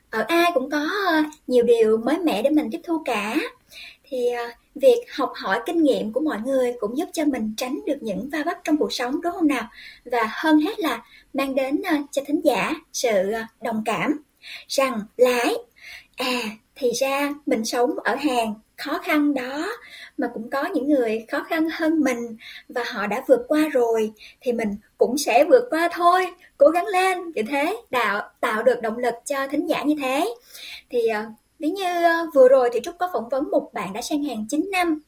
Ở 0.09 0.25
ai 0.27 0.51
cũng 0.53 0.69
có 0.69 0.89
ờ, 1.07 1.23
nhiều 1.47 1.63
điều 1.63 1.97
mới 1.97 2.17
mẻ 2.17 2.41
để 2.41 2.49
mình 2.49 2.69
tiếp 2.71 2.81
thu 2.83 3.01
cả. 3.05 3.37
Thì 4.03 4.29
ờ, 4.29 4.43
việc 4.75 5.03
học 5.15 5.31
hỏi 5.35 5.61
kinh 5.65 5.83
nghiệm 5.83 6.13
của 6.13 6.21
mọi 6.21 6.39
người 6.45 6.73
cũng 6.79 6.97
giúp 6.97 7.09
cho 7.13 7.25
mình 7.25 7.53
tránh 7.57 7.79
được 7.85 7.97
những 8.01 8.29
va 8.29 8.43
vấp 8.45 8.57
trong 8.63 8.77
cuộc 8.77 8.93
sống, 8.93 9.21
đúng 9.21 9.33
không 9.33 9.47
nào? 9.47 9.67
Và 10.05 10.29
hơn 10.31 10.59
hết 10.59 10.79
là 10.79 11.03
mang 11.33 11.55
đến 11.55 11.81
ờ, 11.85 11.95
cho 12.11 12.21
thính 12.25 12.41
giả 12.43 12.73
sự 12.93 13.31
đồng 13.61 13.83
cảm. 13.85 14.21
Rằng 14.67 15.01
lái 15.17 15.53
à 16.15 16.41
thì 16.75 16.91
ra 16.99 17.33
mình 17.45 17.65
sống 17.65 17.91
ở 18.03 18.15
hàng 18.15 18.53
khó 18.77 18.99
khăn 19.03 19.33
đó, 19.33 19.67
mà 20.17 20.27
cũng 20.33 20.49
có 20.49 20.65
những 20.65 20.87
người 20.87 21.25
khó 21.31 21.43
khăn 21.43 21.67
hơn 21.71 21.99
mình 21.99 22.37
và 22.69 22.83
họ 22.93 23.07
đã 23.07 23.23
vượt 23.27 23.45
qua 23.47 23.67
rồi, 23.71 24.11
thì 24.41 24.53
mình 24.53 24.75
cũng 24.97 25.17
sẽ 25.17 25.45
vượt 25.49 25.67
qua 25.69 25.89
thôi, 25.91 26.25
cố 26.57 26.67
gắng 26.67 26.85
lên 26.87 27.31
như 27.35 27.41
thế 27.49 27.77
tạo 27.91 28.29
tạo 28.41 28.63
được 28.63 28.81
động 28.81 28.97
lực 28.97 29.13
cho 29.25 29.47
thính 29.47 29.69
giả 29.69 29.83
như 29.83 29.95
thế. 30.01 30.35
Thì 30.89 31.07
ờ, 31.07 31.25
ví 31.59 31.69
như 31.69 32.03
ờ, 32.03 32.27
vừa 32.33 32.47
rồi 32.47 32.69
thì 32.73 32.79
trúc 32.83 32.95
có 32.99 33.09
phỏng 33.13 33.29
vấn 33.29 33.51
một 33.51 33.69
bạn 33.73 33.93
đã 33.93 34.01
sang 34.01 34.23
hàng 34.23 34.45
9 34.49 34.69
năm, 34.71 35.01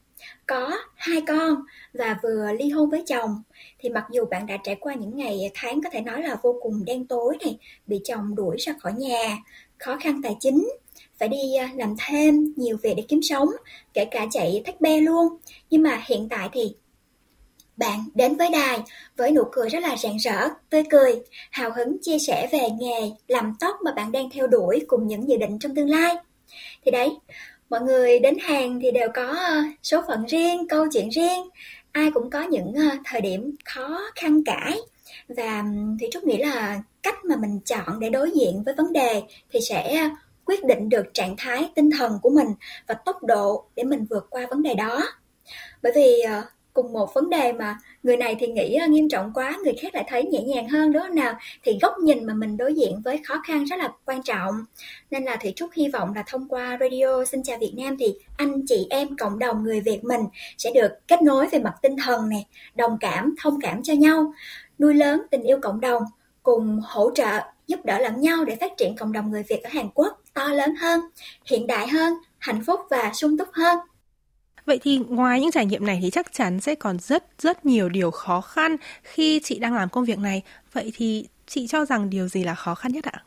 có 0.48 0.72
hai 0.96 1.22
con 1.28 1.56
và 1.94 2.18
vừa 2.24 2.52
ly 2.60 2.70
hôn 2.70 2.90
với 2.90 3.04
chồng. 3.08 3.44
Thì 3.80 3.90
mặc 3.90 4.06
dù 4.12 4.26
bạn 4.26 4.46
đã 4.46 4.58
trải 4.64 4.76
qua 4.76 4.94
những 4.94 5.18
ngày 5.18 5.52
tháng 5.54 5.82
có 5.84 5.90
thể 5.90 6.02
nói 6.02 6.22
là 6.22 6.38
vô 6.42 6.60
cùng 6.62 6.86
đen 6.86 7.08
tối 7.08 7.38
này, 7.42 7.58
bị 7.88 8.02
chồng 8.04 8.36
đuổi 8.36 8.58
ra 8.60 8.74
khỏi 8.80 8.94
nhà, 8.98 9.38
khó 9.78 9.98
khăn 10.00 10.22
tài 10.24 10.36
chính 10.40 10.70
phải 11.20 11.28
đi 11.30 11.56
à, 11.56 11.70
làm 11.76 11.96
thêm 12.08 12.54
nhiều 12.56 12.78
việc 12.84 12.94
để 12.98 13.04
kiếm 13.08 13.20
sống, 13.22 13.50
kể 13.94 14.06
cả 14.06 14.28
chạy 14.32 14.62
thách 14.66 14.82
be 14.82 14.98
luôn. 15.00 15.28
Nhưng 15.70 15.84
mà 15.84 16.02
hiện 16.08 16.28
tại 16.30 16.50
thì 16.54 16.76
bạn 17.78 18.00
đến 18.16 18.36
với 18.36 18.50
đài 18.52 18.80
với 19.18 19.32
nụ 19.32 19.44
cười 19.52 19.70
rất 19.70 19.84
là 19.84 19.96
rạng 19.98 20.18
rỡ, 20.18 20.50
tươi 20.70 20.84
cười, 20.90 21.16
hào 21.52 21.72
hứng 21.72 21.98
chia 22.02 22.20
sẻ 22.20 22.50
về 22.52 22.70
nghề 22.80 23.12
làm 23.28 23.54
tóc 23.60 23.76
mà 23.86 23.92
bạn 23.92 24.12
đang 24.12 24.30
theo 24.30 24.48
đuổi 24.48 24.86
cùng 24.88 25.08
những 25.08 25.30
dự 25.30 25.38
định 25.38 25.60
trong 25.60 25.76
tương 25.76 25.90
lai. 25.90 26.16
Thì 26.86 26.92
đấy, 26.92 27.10
mọi 27.70 27.82
người 27.82 28.20
đến 28.20 28.38
hàng 28.42 28.80
thì 28.82 28.92
đều 28.92 29.08
có 29.14 29.28
à, 29.28 29.64
số 29.84 30.02
phận 30.08 30.26
riêng 30.26 30.68
câu 30.68 30.86
chuyện 30.94 31.10
riêng 31.10 31.50
ai 31.92 32.12
cũng 32.14 32.30
có 32.30 32.42
những 32.42 32.74
à, 32.74 32.98
thời 33.06 33.22
điểm 33.22 33.56
khó 33.66 34.00
khăn 34.16 34.44
cãi 34.44 34.80
và 35.28 35.64
thì 36.00 36.08
trúc 36.12 36.24
nghĩ 36.24 36.38
là 36.38 36.82
cách 37.04 37.26
mà 37.26 37.36
mình 37.36 37.60
chọn 37.66 38.00
để 38.00 38.10
đối 38.10 38.32
diện 38.32 38.64
với 38.66 38.74
vấn 38.78 38.94
đề 38.94 39.22
thì 39.52 39.60
sẽ 39.70 40.10
quyết 40.50 40.65
định 40.65 40.89
được 40.89 41.13
trạng 41.13 41.36
thái 41.38 41.72
tinh 41.75 41.89
thần 41.98 42.20
của 42.22 42.29
mình 42.29 42.48
và 42.88 42.94
tốc 42.94 43.24
độ 43.24 43.65
để 43.75 43.84
mình 43.84 44.06
vượt 44.10 44.27
qua 44.29 44.48
vấn 44.50 44.63
đề 44.63 44.74
đó. 44.74 45.01
Bởi 45.82 45.91
vì 45.96 46.20
ờ, 46.20 46.44
cùng 46.74 46.94
một 46.94 47.13
vấn 47.13 47.29
đề 47.29 47.53
mà 47.53 47.77
người 48.03 48.18
này 48.18 48.36
thì 48.39 48.48
nghĩ 48.48 48.75
ờ, 48.75 48.88
nghiêm 48.88 49.10
trọng 49.10 49.32
quá, 49.34 49.58
người 49.63 49.74
khác 49.82 49.96
lại 49.96 50.06
thấy 50.08 50.24
nhẹ 50.24 50.41
nhàng 50.44 50.70
hơn, 50.70 50.91
đúng 50.91 51.01
không 51.01 51.15
nào? 51.15 51.34
Thì 51.63 51.77
góc 51.82 51.94
nhìn 52.00 52.25
mà 52.25 52.34
mình 52.34 52.58
đối 52.58 52.74
diện 52.74 53.01
với 53.06 53.20
khó 53.24 53.41
khăn 53.48 53.63
rất 53.63 53.79
là 53.79 53.91
quan 54.06 54.24
trọng. 54.24 54.56
Nên 55.12 55.24
là 55.24 55.36
thủy 55.36 55.53
trúc 55.56 55.70
hy 55.74 55.88
vọng 55.88 56.13
là 56.15 56.24
thông 56.27 56.48
qua 56.48 56.77
radio 56.79 57.25
xin 57.25 57.44
chào 57.44 57.58
việt 57.58 57.74
nam 57.77 57.96
thì 58.00 58.15
anh 58.38 58.65
chị 58.68 58.88
em 58.89 59.08
cộng 59.18 59.39
đồng 59.39 59.63
người 59.63 59.82
việt 59.82 60.03
mình 60.03 60.22
sẽ 60.58 60.72
được 60.75 60.89
kết 61.08 61.22
nối 61.22 61.48
về 61.51 61.60
mặt 61.60 61.74
tinh 61.82 61.96
thần 62.06 62.29
này 62.29 62.46
đồng 62.75 62.98
cảm, 63.00 63.36
thông 63.44 63.62
cảm 63.62 63.84
cho 63.84 63.94
nhau, 63.94 64.34
nuôi 64.79 64.94
lớn 64.94 65.22
tình 65.32 65.44
yêu 65.44 65.60
cộng 65.62 65.79
đồng, 65.79 66.03
cùng 66.44 66.79
hỗ 66.84 67.12
trợ, 67.15 67.39
giúp 67.68 67.79
đỡ 67.86 68.00
lẫn 68.00 68.22
nhau 68.22 68.46
để 68.46 68.56
phát 68.56 68.72
triển 68.77 68.96
cộng 68.96 69.12
đồng 69.12 69.32
người 69.32 69.44
việt 69.44 69.63
ở 69.63 69.70
hàn 69.74 69.89
quốc 69.94 70.19
to 70.34 70.48
lớn 70.48 70.76
hơn 70.76 71.00
hiện 71.46 71.68
đại 71.68 71.88
hơn 71.88 72.14
hạnh 72.38 72.64
phúc 72.64 72.80
và 72.90 73.12
sung 73.14 73.38
túc 73.38 73.48
hơn 73.54 73.78
Vậy 74.66 74.80
thì 74.84 75.00
ngoài 75.08 75.42
những 75.42 75.52
trải 75.52 75.66
nghiệm 75.66 75.86
này 75.86 76.00
thì 76.02 76.10
chắc 76.10 76.34
chắn 76.34 76.60
sẽ 76.60 76.76
còn 76.76 77.00
rất 77.00 77.24
rất 77.40 77.66
nhiều 77.66 77.90
điều 77.90 78.12
khó 78.12 78.42
khăn 78.42 78.76
khi 79.04 79.40
chị 79.44 79.60
đang 79.60 79.74
làm 79.74 79.90
công 79.90 80.06
việc 80.06 80.20
này. 80.20 80.42
Vậy 80.74 80.92
thì 80.96 81.26
chị 81.48 81.68
cho 81.68 81.86
rằng 81.86 82.10
điều 82.10 82.28
gì 82.28 82.44
là 82.44 82.56
khó 82.56 82.76
khăn 82.76 82.92
nhất 82.92 83.06
ạ? 83.06 83.24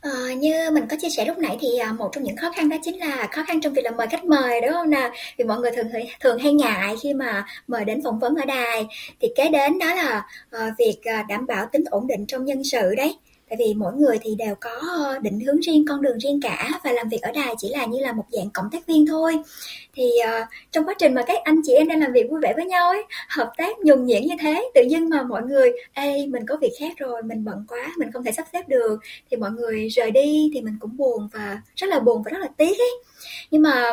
Ờ, 0.00 0.30
như 0.30 0.70
mình 0.72 0.84
có 0.90 0.96
chia 1.00 1.08
sẻ 1.16 1.24
lúc 1.24 1.38
nãy 1.38 1.56
thì 1.60 1.78
à, 1.78 1.92
một 1.92 2.10
trong 2.12 2.24
những 2.24 2.36
khó 2.36 2.52
khăn 2.56 2.68
đó 2.68 2.76
chính 2.82 2.98
là 2.98 3.28
khó 3.32 3.42
khăn 3.46 3.60
trong 3.60 3.72
việc 3.72 3.82
là 3.84 3.90
mời 3.90 4.06
khách 4.06 4.24
mời 4.24 4.60
đúng 4.60 4.72
không 4.72 4.90
nào? 4.90 5.10
Vì 5.38 5.44
mọi 5.44 5.60
người 5.60 5.70
thường 5.76 5.88
thường 6.20 6.38
hay 6.38 6.52
ngại 6.52 6.96
khi 7.02 7.14
mà 7.14 7.46
mời 7.66 7.84
đến 7.84 8.00
phỏng 8.04 8.18
vấn 8.18 8.34
ở 8.34 8.44
đài 8.44 8.86
thì 9.20 9.28
kế 9.36 9.48
đến 9.48 9.78
đó 9.78 9.94
là 9.94 10.26
uh, 10.56 10.72
việc 10.78 10.98
uh, 11.20 11.26
đảm 11.28 11.46
bảo 11.46 11.66
tính 11.72 11.84
ổn 11.90 12.06
định 12.06 12.26
trong 12.26 12.44
nhân 12.44 12.64
sự 12.64 12.94
đấy 12.96 13.16
tại 13.48 13.56
vì 13.58 13.74
mỗi 13.74 13.92
người 13.92 14.18
thì 14.22 14.34
đều 14.34 14.54
có 14.60 14.70
ờ, 14.70 15.18
định 15.18 15.40
hướng 15.40 15.60
riêng 15.60 15.84
con 15.88 16.02
đường 16.02 16.18
riêng 16.18 16.40
cả 16.42 16.70
và 16.84 16.92
làm 16.92 17.08
việc 17.08 17.22
ở 17.22 17.30
đài 17.32 17.54
chỉ 17.58 17.68
là 17.68 17.86
như 17.86 17.98
là 18.00 18.12
một 18.12 18.24
dạng 18.30 18.50
cộng 18.50 18.70
tác 18.72 18.86
viên 18.86 19.06
thôi. 19.06 19.38
Thì 19.94 20.10
uh, 20.24 20.48
trong 20.70 20.84
quá 20.84 20.94
trình 20.98 21.14
mà 21.14 21.22
các 21.26 21.38
anh 21.44 21.60
chị 21.64 21.72
em 21.72 21.88
đang 21.88 22.00
làm 22.00 22.12
việc 22.12 22.30
vui 22.30 22.40
vẻ 22.42 22.52
với 22.56 22.64
nhau 22.64 22.88
ấy 22.88 23.04
hợp 23.28 23.52
tác 23.56 23.78
nhuần 23.78 24.06
nhuyễn 24.06 24.22
như 24.22 24.34
thế 24.40 24.70
tự 24.74 24.82
dưng 24.90 25.08
mà 25.08 25.22
mọi 25.22 25.42
người 25.42 25.72
ê 25.92 26.26
mình 26.26 26.46
có 26.46 26.56
việc 26.60 26.72
khác 26.80 26.92
rồi 26.96 27.22
mình 27.22 27.44
bận 27.44 27.64
quá 27.68 27.92
mình 27.98 28.12
không 28.12 28.24
thể 28.24 28.32
sắp 28.32 28.46
xếp 28.52 28.68
được 28.68 28.98
thì 29.30 29.36
mọi 29.36 29.50
người 29.50 29.88
rời 29.88 30.10
đi 30.10 30.50
thì 30.54 30.60
mình 30.60 30.74
cũng 30.80 30.96
buồn 30.96 31.28
và 31.32 31.60
rất 31.76 31.86
là 31.86 32.00
buồn 32.00 32.22
và 32.22 32.30
rất 32.30 32.38
là 32.38 32.48
tiếc 32.56 32.78
ấy. 32.78 33.02
Nhưng 33.50 33.62
mà 33.62 33.92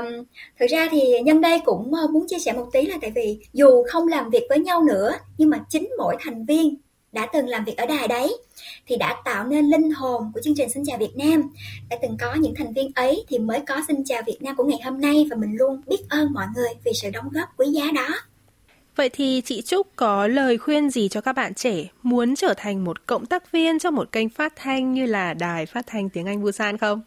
thực 0.59 0.65
ra 0.69 0.87
thì 0.91 1.01
nhân 1.23 1.41
đây 1.41 1.59
cũng 1.65 1.93
ờ, 1.93 2.07
muốn 2.07 2.27
chia 2.27 2.39
sẻ 2.39 2.53
một 2.53 2.67
tí 2.73 2.85
là 2.85 2.97
tại 3.01 3.11
vì 3.15 3.37
dù 3.53 3.83
không 3.83 4.07
làm 4.07 4.29
việc 4.29 4.43
với 4.49 4.59
nhau 4.59 4.83
nữa 4.83 5.11
nhưng 5.37 5.49
mà 5.49 5.59
chính 5.69 5.89
mỗi 5.97 6.15
thành 6.19 6.45
viên 6.45 6.75
đã 7.15 7.27
từng 7.33 7.47
làm 7.47 7.65
việc 7.65 7.77
ở 7.77 7.85
đài 7.85 8.07
đấy, 8.07 8.37
thì 8.87 8.95
đã 8.97 9.15
tạo 9.25 9.47
nên 9.47 9.65
linh 9.65 9.91
hồn 9.91 10.31
của 10.33 10.41
chương 10.41 10.55
trình 10.55 10.69
Xin 10.69 10.83
chào 10.85 10.97
Việt 10.97 11.15
Nam. 11.15 11.49
Đã 11.89 11.97
từng 12.01 12.17
có 12.19 12.35
những 12.35 12.53
thành 12.55 12.73
viên 12.73 12.91
ấy 12.95 13.25
thì 13.27 13.39
mới 13.39 13.59
có 13.67 13.81
Xin 13.87 14.03
chào 14.05 14.21
Việt 14.27 14.37
Nam 14.41 14.55
của 14.55 14.63
ngày 14.63 14.79
hôm 14.83 15.01
nay 15.01 15.27
và 15.29 15.37
mình 15.37 15.55
luôn 15.57 15.81
biết 15.87 16.09
ơn 16.09 16.33
mọi 16.33 16.45
người 16.55 16.69
vì 16.85 16.91
sự 17.01 17.09
đóng 17.09 17.29
góp 17.31 17.49
quý 17.57 17.67
giá 17.67 17.91
đó. 17.95 18.07
Vậy 18.95 19.09
thì 19.09 19.41
chị 19.45 19.61
Trúc 19.61 19.87
có 19.95 20.27
lời 20.27 20.57
khuyên 20.57 20.89
gì 20.89 21.09
cho 21.09 21.21
các 21.21 21.33
bạn 21.33 21.53
trẻ 21.53 21.85
muốn 22.03 22.35
trở 22.35 22.53
thành 22.57 22.83
một 22.83 23.05
cộng 23.05 23.25
tác 23.25 23.51
viên 23.51 23.79
cho 23.79 23.91
một 23.91 24.11
kênh 24.11 24.29
phát 24.29 24.53
thanh 24.55 24.93
như 24.93 25.05
là 25.05 25.33
Đài 25.33 25.65
Phát 25.65 25.87
thanh 25.87 26.09
Tiếng 26.09 26.25
Anh 26.25 26.43
Busan 26.43 26.77
không? 26.77 27.01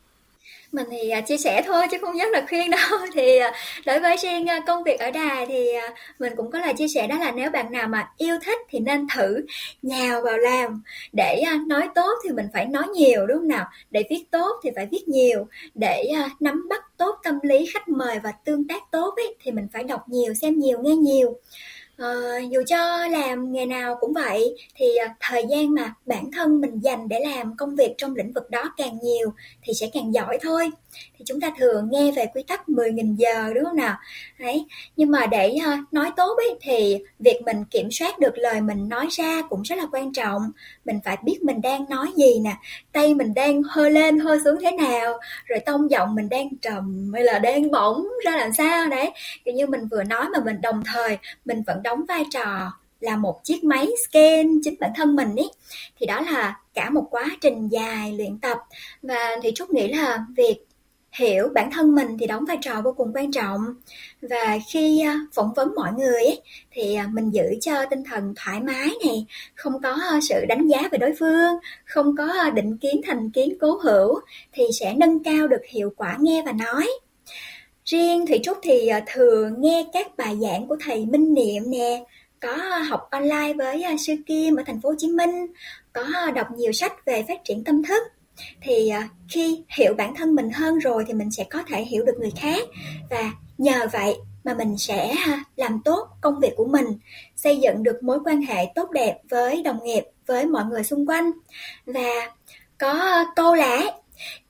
Mình 0.72 0.86
thì 0.90 1.10
à, 1.10 1.20
chia 1.20 1.36
sẻ 1.36 1.62
thôi 1.66 1.86
chứ 1.90 1.98
không 2.00 2.18
dám 2.18 2.28
là 2.32 2.46
khuyên 2.48 2.70
đâu. 2.70 2.98
Thì 3.14 3.38
à, 3.38 3.52
đối 3.86 4.00
với 4.00 4.16
riêng 4.16 4.46
à, 4.46 4.60
công 4.66 4.82
việc 4.82 5.00
ở 5.00 5.10
đài 5.10 5.46
thì 5.46 5.72
mình 6.18 6.32
cũng 6.36 6.50
có 6.50 6.58
lời 6.58 6.74
chia 6.76 6.88
sẻ 6.88 7.06
đó 7.06 7.18
là 7.18 7.30
nếu 7.30 7.50
bạn 7.50 7.72
nào 7.72 7.88
mà 7.88 8.10
yêu 8.16 8.38
thích 8.44 8.58
thì 8.68 8.78
nên 8.78 9.06
thử 9.14 9.46
nhào 9.82 10.20
vào 10.20 10.38
làm. 10.38 10.82
Để 11.12 11.42
nói 11.66 11.88
tốt 11.94 12.18
thì 12.24 12.30
mình 12.30 12.46
phải 12.52 12.66
nói 12.66 12.84
nhiều 12.94 13.26
đúng 13.26 13.38
không 13.38 13.48
nào? 13.48 13.66
Để 13.90 14.02
viết 14.10 14.24
tốt 14.30 14.60
thì 14.62 14.70
phải 14.76 14.86
viết 14.90 15.08
nhiều. 15.08 15.46
Để 15.74 16.12
nắm 16.40 16.68
bắt 16.68 16.82
tốt 16.96 17.16
tâm 17.22 17.38
lý 17.42 17.66
khách 17.74 17.88
mời 17.88 18.18
và 18.22 18.32
tương 18.44 18.68
tác 18.68 18.82
tốt 18.90 19.14
ấy, 19.16 19.34
thì 19.42 19.50
mình 19.50 19.68
phải 19.72 19.84
đọc 19.84 20.08
nhiều 20.08 20.34
xem 20.34 20.58
nhiều 20.58 20.78
nghe 20.82 20.96
nhiều. 20.96 21.36
Ờ, 21.98 22.38
dù 22.50 22.60
cho 22.66 23.06
làm 23.06 23.52
nghề 23.52 23.66
nào 23.66 23.96
cũng 24.00 24.12
vậy 24.12 24.56
thì 24.74 24.86
à, 24.96 25.14
thời 25.20 25.44
gian 25.50 25.74
mà 25.74 25.94
bản 26.06 26.30
thân 26.32 26.60
mình 26.60 26.80
dành 26.80 27.08
để 27.08 27.20
làm 27.20 27.56
công 27.56 27.76
việc 27.76 27.94
trong 27.98 28.16
lĩnh 28.16 28.32
vực 28.32 28.50
đó 28.50 28.74
càng 28.76 28.98
nhiều 29.02 29.32
thì 29.62 29.72
sẽ 29.80 29.86
càng 29.92 30.14
giỏi 30.14 30.38
thôi 30.42 30.70
thì 31.18 31.24
chúng 31.26 31.40
ta 31.40 31.50
thường 31.58 31.88
nghe 31.90 32.12
về 32.16 32.26
quy 32.34 32.42
tắc 32.42 32.68
10.000 32.68 33.16
giờ, 33.16 33.52
đúng 33.54 33.64
không 33.64 33.76
nào? 33.76 33.96
Đấy, 34.38 34.66
nhưng 34.96 35.10
mà 35.10 35.26
để 35.26 35.54
ờ, 35.64 35.72
nói 35.92 36.10
tốt 36.16 36.36
ấy, 36.36 36.58
thì 36.60 36.98
việc 37.18 37.40
mình 37.44 37.64
kiểm 37.70 37.90
soát 37.90 38.18
được 38.18 38.38
lời 38.38 38.60
mình 38.60 38.88
nói 38.88 39.06
ra 39.10 39.42
cũng 39.48 39.62
rất 39.62 39.78
là 39.78 39.86
quan 39.92 40.12
trọng. 40.12 40.42
Mình 40.84 41.00
phải 41.04 41.16
biết 41.24 41.42
mình 41.42 41.60
đang 41.60 41.84
nói 41.88 42.06
gì 42.16 42.40
nè, 42.44 42.56
tay 42.92 43.14
mình 43.14 43.34
đang 43.34 43.62
hơi 43.62 43.90
lên 43.90 44.18
hơi 44.18 44.38
xuống 44.44 44.56
thế 44.60 44.70
nào, 44.70 45.18
rồi 45.46 45.60
tông 45.60 45.90
giọng 45.90 46.14
mình 46.14 46.28
đang 46.28 46.48
trầm 46.62 47.10
hay 47.14 47.24
là 47.24 47.38
đang 47.38 47.70
bổng 47.70 48.08
ra 48.24 48.36
làm 48.36 48.50
sao, 48.52 48.88
đấy. 48.88 49.10
Kiểu 49.44 49.54
như 49.54 49.66
mình 49.66 49.88
vừa 49.90 50.02
nói 50.04 50.26
mà 50.32 50.38
mình 50.44 50.60
đồng 50.60 50.82
thời, 50.84 51.18
mình 51.44 51.62
vẫn 51.66 51.82
đóng 51.82 52.04
vai 52.08 52.24
trò 52.30 52.72
là 53.00 53.16
một 53.16 53.40
chiếc 53.44 53.64
máy 53.64 53.88
scan 54.08 54.46
chính 54.62 54.74
bản 54.80 54.90
thân 54.96 55.16
mình 55.16 55.36
ý. 55.36 55.44
Thì 56.00 56.06
đó 56.06 56.20
là 56.20 56.60
cả 56.74 56.90
một 56.90 57.06
quá 57.10 57.26
trình 57.40 57.68
dài 57.68 58.12
luyện 58.12 58.38
tập. 58.38 58.58
Và 59.02 59.36
thì 59.42 59.52
trúc 59.54 59.70
nghĩ 59.70 59.88
là 59.88 60.24
việc 60.36 60.67
hiểu 61.12 61.48
bản 61.54 61.70
thân 61.70 61.94
mình 61.94 62.16
thì 62.20 62.26
đóng 62.26 62.44
vai 62.44 62.58
trò 62.62 62.80
vô 62.84 62.92
cùng 62.96 63.12
quan 63.14 63.32
trọng. 63.32 63.60
Và 64.22 64.58
khi 64.72 65.00
à, 65.00 65.20
phỏng 65.34 65.52
vấn 65.56 65.74
mọi 65.74 65.92
người 65.92 66.24
ấy, 66.24 66.42
thì 66.70 66.94
à, 66.94 67.08
mình 67.12 67.30
giữ 67.30 67.44
cho 67.60 67.84
tinh 67.90 68.04
thần 68.04 68.34
thoải 68.36 68.60
mái 68.60 68.90
này 69.06 69.26
không 69.54 69.82
có 69.82 69.92
à, 69.92 70.18
sự 70.28 70.44
đánh 70.48 70.68
giá 70.68 70.88
về 70.92 70.98
đối 70.98 71.14
phương 71.18 71.54
không 71.84 72.16
có 72.16 72.50
định 72.50 72.76
kiến 72.76 73.00
thành 73.06 73.30
kiến 73.30 73.58
cố 73.60 73.80
hữu 73.82 74.20
thì 74.52 74.64
sẽ 74.80 74.94
nâng 74.96 75.22
cao 75.22 75.48
được 75.48 75.62
hiệu 75.68 75.92
quả 75.96 76.16
nghe 76.20 76.42
và 76.46 76.52
nói. 76.52 76.88
Riêng 77.84 78.26
thủy 78.26 78.40
trúc 78.42 78.58
thì 78.62 78.90
thường 79.06 79.54
nghe 79.58 79.86
các 79.92 80.16
bài 80.16 80.36
giảng 80.40 80.66
của 80.66 80.76
thầy 80.80 81.06
minh 81.06 81.34
niệm 81.34 81.70
nè 81.70 82.04
có 82.40 82.56
học 82.88 83.08
online 83.10 83.52
với 83.52 83.84
sư 83.98 84.14
kim 84.26 84.56
ở 84.56 84.62
thành 84.66 84.80
phố 84.80 84.88
hồ 84.88 84.94
chí 84.98 85.08
minh 85.08 85.46
có 85.92 86.30
đọc 86.34 86.46
nhiều 86.56 86.72
sách 86.72 87.04
về 87.04 87.24
phát 87.28 87.44
triển 87.44 87.64
tâm 87.64 87.82
thức 87.82 88.02
thì 88.61 88.89
à, 88.89 89.09
khi 89.29 89.63
hiểu 89.77 89.93
bản 89.93 90.15
thân 90.15 90.35
mình 90.35 90.49
hơn 90.51 90.79
rồi 90.79 91.03
thì 91.07 91.13
mình 91.13 91.31
sẽ 91.31 91.43
có 91.43 91.63
thể 91.67 91.83
hiểu 91.83 92.05
được 92.05 92.15
người 92.19 92.31
khác 92.31 92.67
và 93.09 93.31
nhờ 93.57 93.87
vậy 93.93 94.15
mà 94.43 94.53
mình 94.53 94.77
sẽ 94.77 95.15
làm 95.55 95.81
tốt 95.85 96.07
công 96.21 96.39
việc 96.39 96.53
của 96.55 96.65
mình 96.65 96.85
xây 97.35 97.57
dựng 97.57 97.83
được 97.83 98.03
mối 98.03 98.19
quan 98.25 98.41
hệ 98.41 98.71
tốt 98.75 98.91
đẹp 98.91 99.17
với 99.29 99.63
đồng 99.63 99.83
nghiệp 99.83 100.03
với 100.25 100.45
mọi 100.45 100.65
người 100.65 100.83
xung 100.83 101.05
quanh 101.05 101.31
và 101.85 102.31
có 102.77 103.25
câu 103.35 103.55
là 103.55 103.91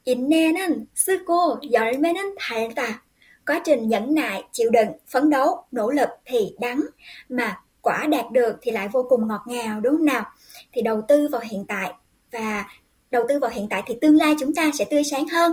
인내는 0.06 0.88
쓰고 0.96 1.60
열매는 1.72 2.36
달다 2.36 3.04
quá 3.46 3.62
trình 3.66 3.88
nhẫn 3.88 4.14
nại 4.14 4.44
chịu 4.52 4.70
đựng 4.70 4.88
phấn 5.08 5.30
đấu 5.30 5.66
nỗ 5.72 5.92
lực 5.92 6.10
thì 6.26 6.56
đắng 6.60 6.82
mà 7.30 7.62
quả 7.82 8.08
đạt 8.12 8.32
được 8.32 8.56
thì 8.62 8.72
lại 8.72 8.88
vô 8.88 9.06
cùng 9.10 9.28
ngọt 9.28 9.42
ngào 9.48 9.80
đúng 9.80 9.98
không 9.98 10.06
nào 10.06 10.24
thì 10.72 10.82
đầu 10.82 11.02
tư 11.08 11.28
vào 11.32 11.42
hiện 11.46 11.66
tại 11.68 11.94
và 12.32 12.66
đầu 13.11 13.25
tư 13.29 13.39
vào 13.39 13.51
hiện 13.51 13.67
tại 13.71 13.83
thì 13.87 13.95
tương 14.01 14.17
lai 14.17 14.35
chúng 14.41 14.55
ta 14.55 14.71
sẽ 14.79 14.85
tươi 14.85 15.05
sáng 15.05 15.29
hơn. 15.29 15.53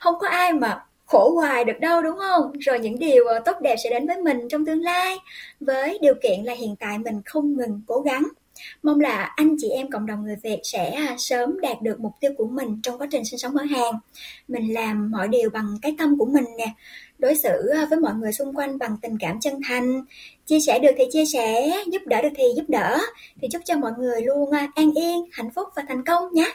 Không 0.00 0.14
có 0.20 0.28
ai 0.28 0.52
mà 0.52 0.84
khổ 1.06 1.30
hoài 1.34 1.64
được 1.64 1.80
đâu, 1.80 2.02
đúng 2.02 2.18
không? 2.18 2.52
Rồi 2.60 2.78
những 2.78 2.98
điều 2.98 3.24
ờ, 3.24 3.40
tốt 3.44 3.56
đẹp 3.60 3.76
sẽ 3.84 3.90
đến 3.90 4.06
với 4.06 4.22
mình 4.22 4.48
trong 4.48 4.64
tương 4.64 4.82
lai. 4.82 5.16
Với 5.60 5.98
điều 6.02 6.14
kiện 6.22 6.44
là 6.44 6.54
hiện 6.54 6.76
tại 6.80 6.98
mình 6.98 7.22
không 7.24 7.56
ngừng 7.56 7.80
cố 7.86 8.00
gắng. 8.00 8.22
Mong 8.82 9.00
là 9.00 9.32
anh 9.36 9.56
chị 9.58 9.68
em 9.68 9.90
cộng 9.90 10.06
đồng 10.06 10.24
người 10.24 10.36
việt 10.42 10.60
sẽ 10.62 10.90
à, 10.90 11.14
sớm 11.18 11.60
đạt 11.60 11.82
được 11.82 12.00
mục 12.00 12.12
tiêu 12.20 12.32
của 12.38 12.46
mình 12.46 12.80
trong 12.82 12.98
quá 12.98 13.06
trình 13.10 13.24
sinh 13.24 13.38
sống 13.38 13.56
ở 13.56 13.64
hàn. 13.64 13.94
Mình 14.48 14.74
làm 14.74 15.10
mọi 15.10 15.28
điều 15.28 15.50
bằng 15.50 15.76
cái 15.82 15.94
tâm 15.98 16.18
của 16.18 16.26
mình 16.26 16.44
nè, 16.58 16.66
đối 17.18 17.34
xử 17.34 17.68
à, 17.68 17.86
với 17.90 18.00
mọi 18.00 18.14
người 18.14 18.32
xung 18.32 18.56
quanh 18.56 18.78
bằng 18.78 18.96
tình 19.02 19.18
cảm 19.18 19.40
chân 19.40 19.60
thành. 19.68 20.04
Chia 20.46 20.60
sẻ 20.60 20.78
được 20.78 20.92
thì 20.98 21.04
chia 21.10 21.24
sẻ, 21.24 21.72
giúp 21.92 22.02
đỡ 22.06 22.22
được 22.22 22.32
thì 22.36 22.44
giúp 22.56 22.64
đỡ. 22.68 22.98
Thì 23.42 23.48
chúc 23.52 23.62
cho 23.64 23.76
mọi 23.76 23.92
người 23.98 24.22
luôn 24.22 24.50
à, 24.50 24.68
an 24.74 24.92
yên, 24.94 25.24
hạnh 25.32 25.50
phúc 25.54 25.68
và 25.76 25.82
thành 25.88 26.04
công 26.04 26.32
nhé! 26.32 26.54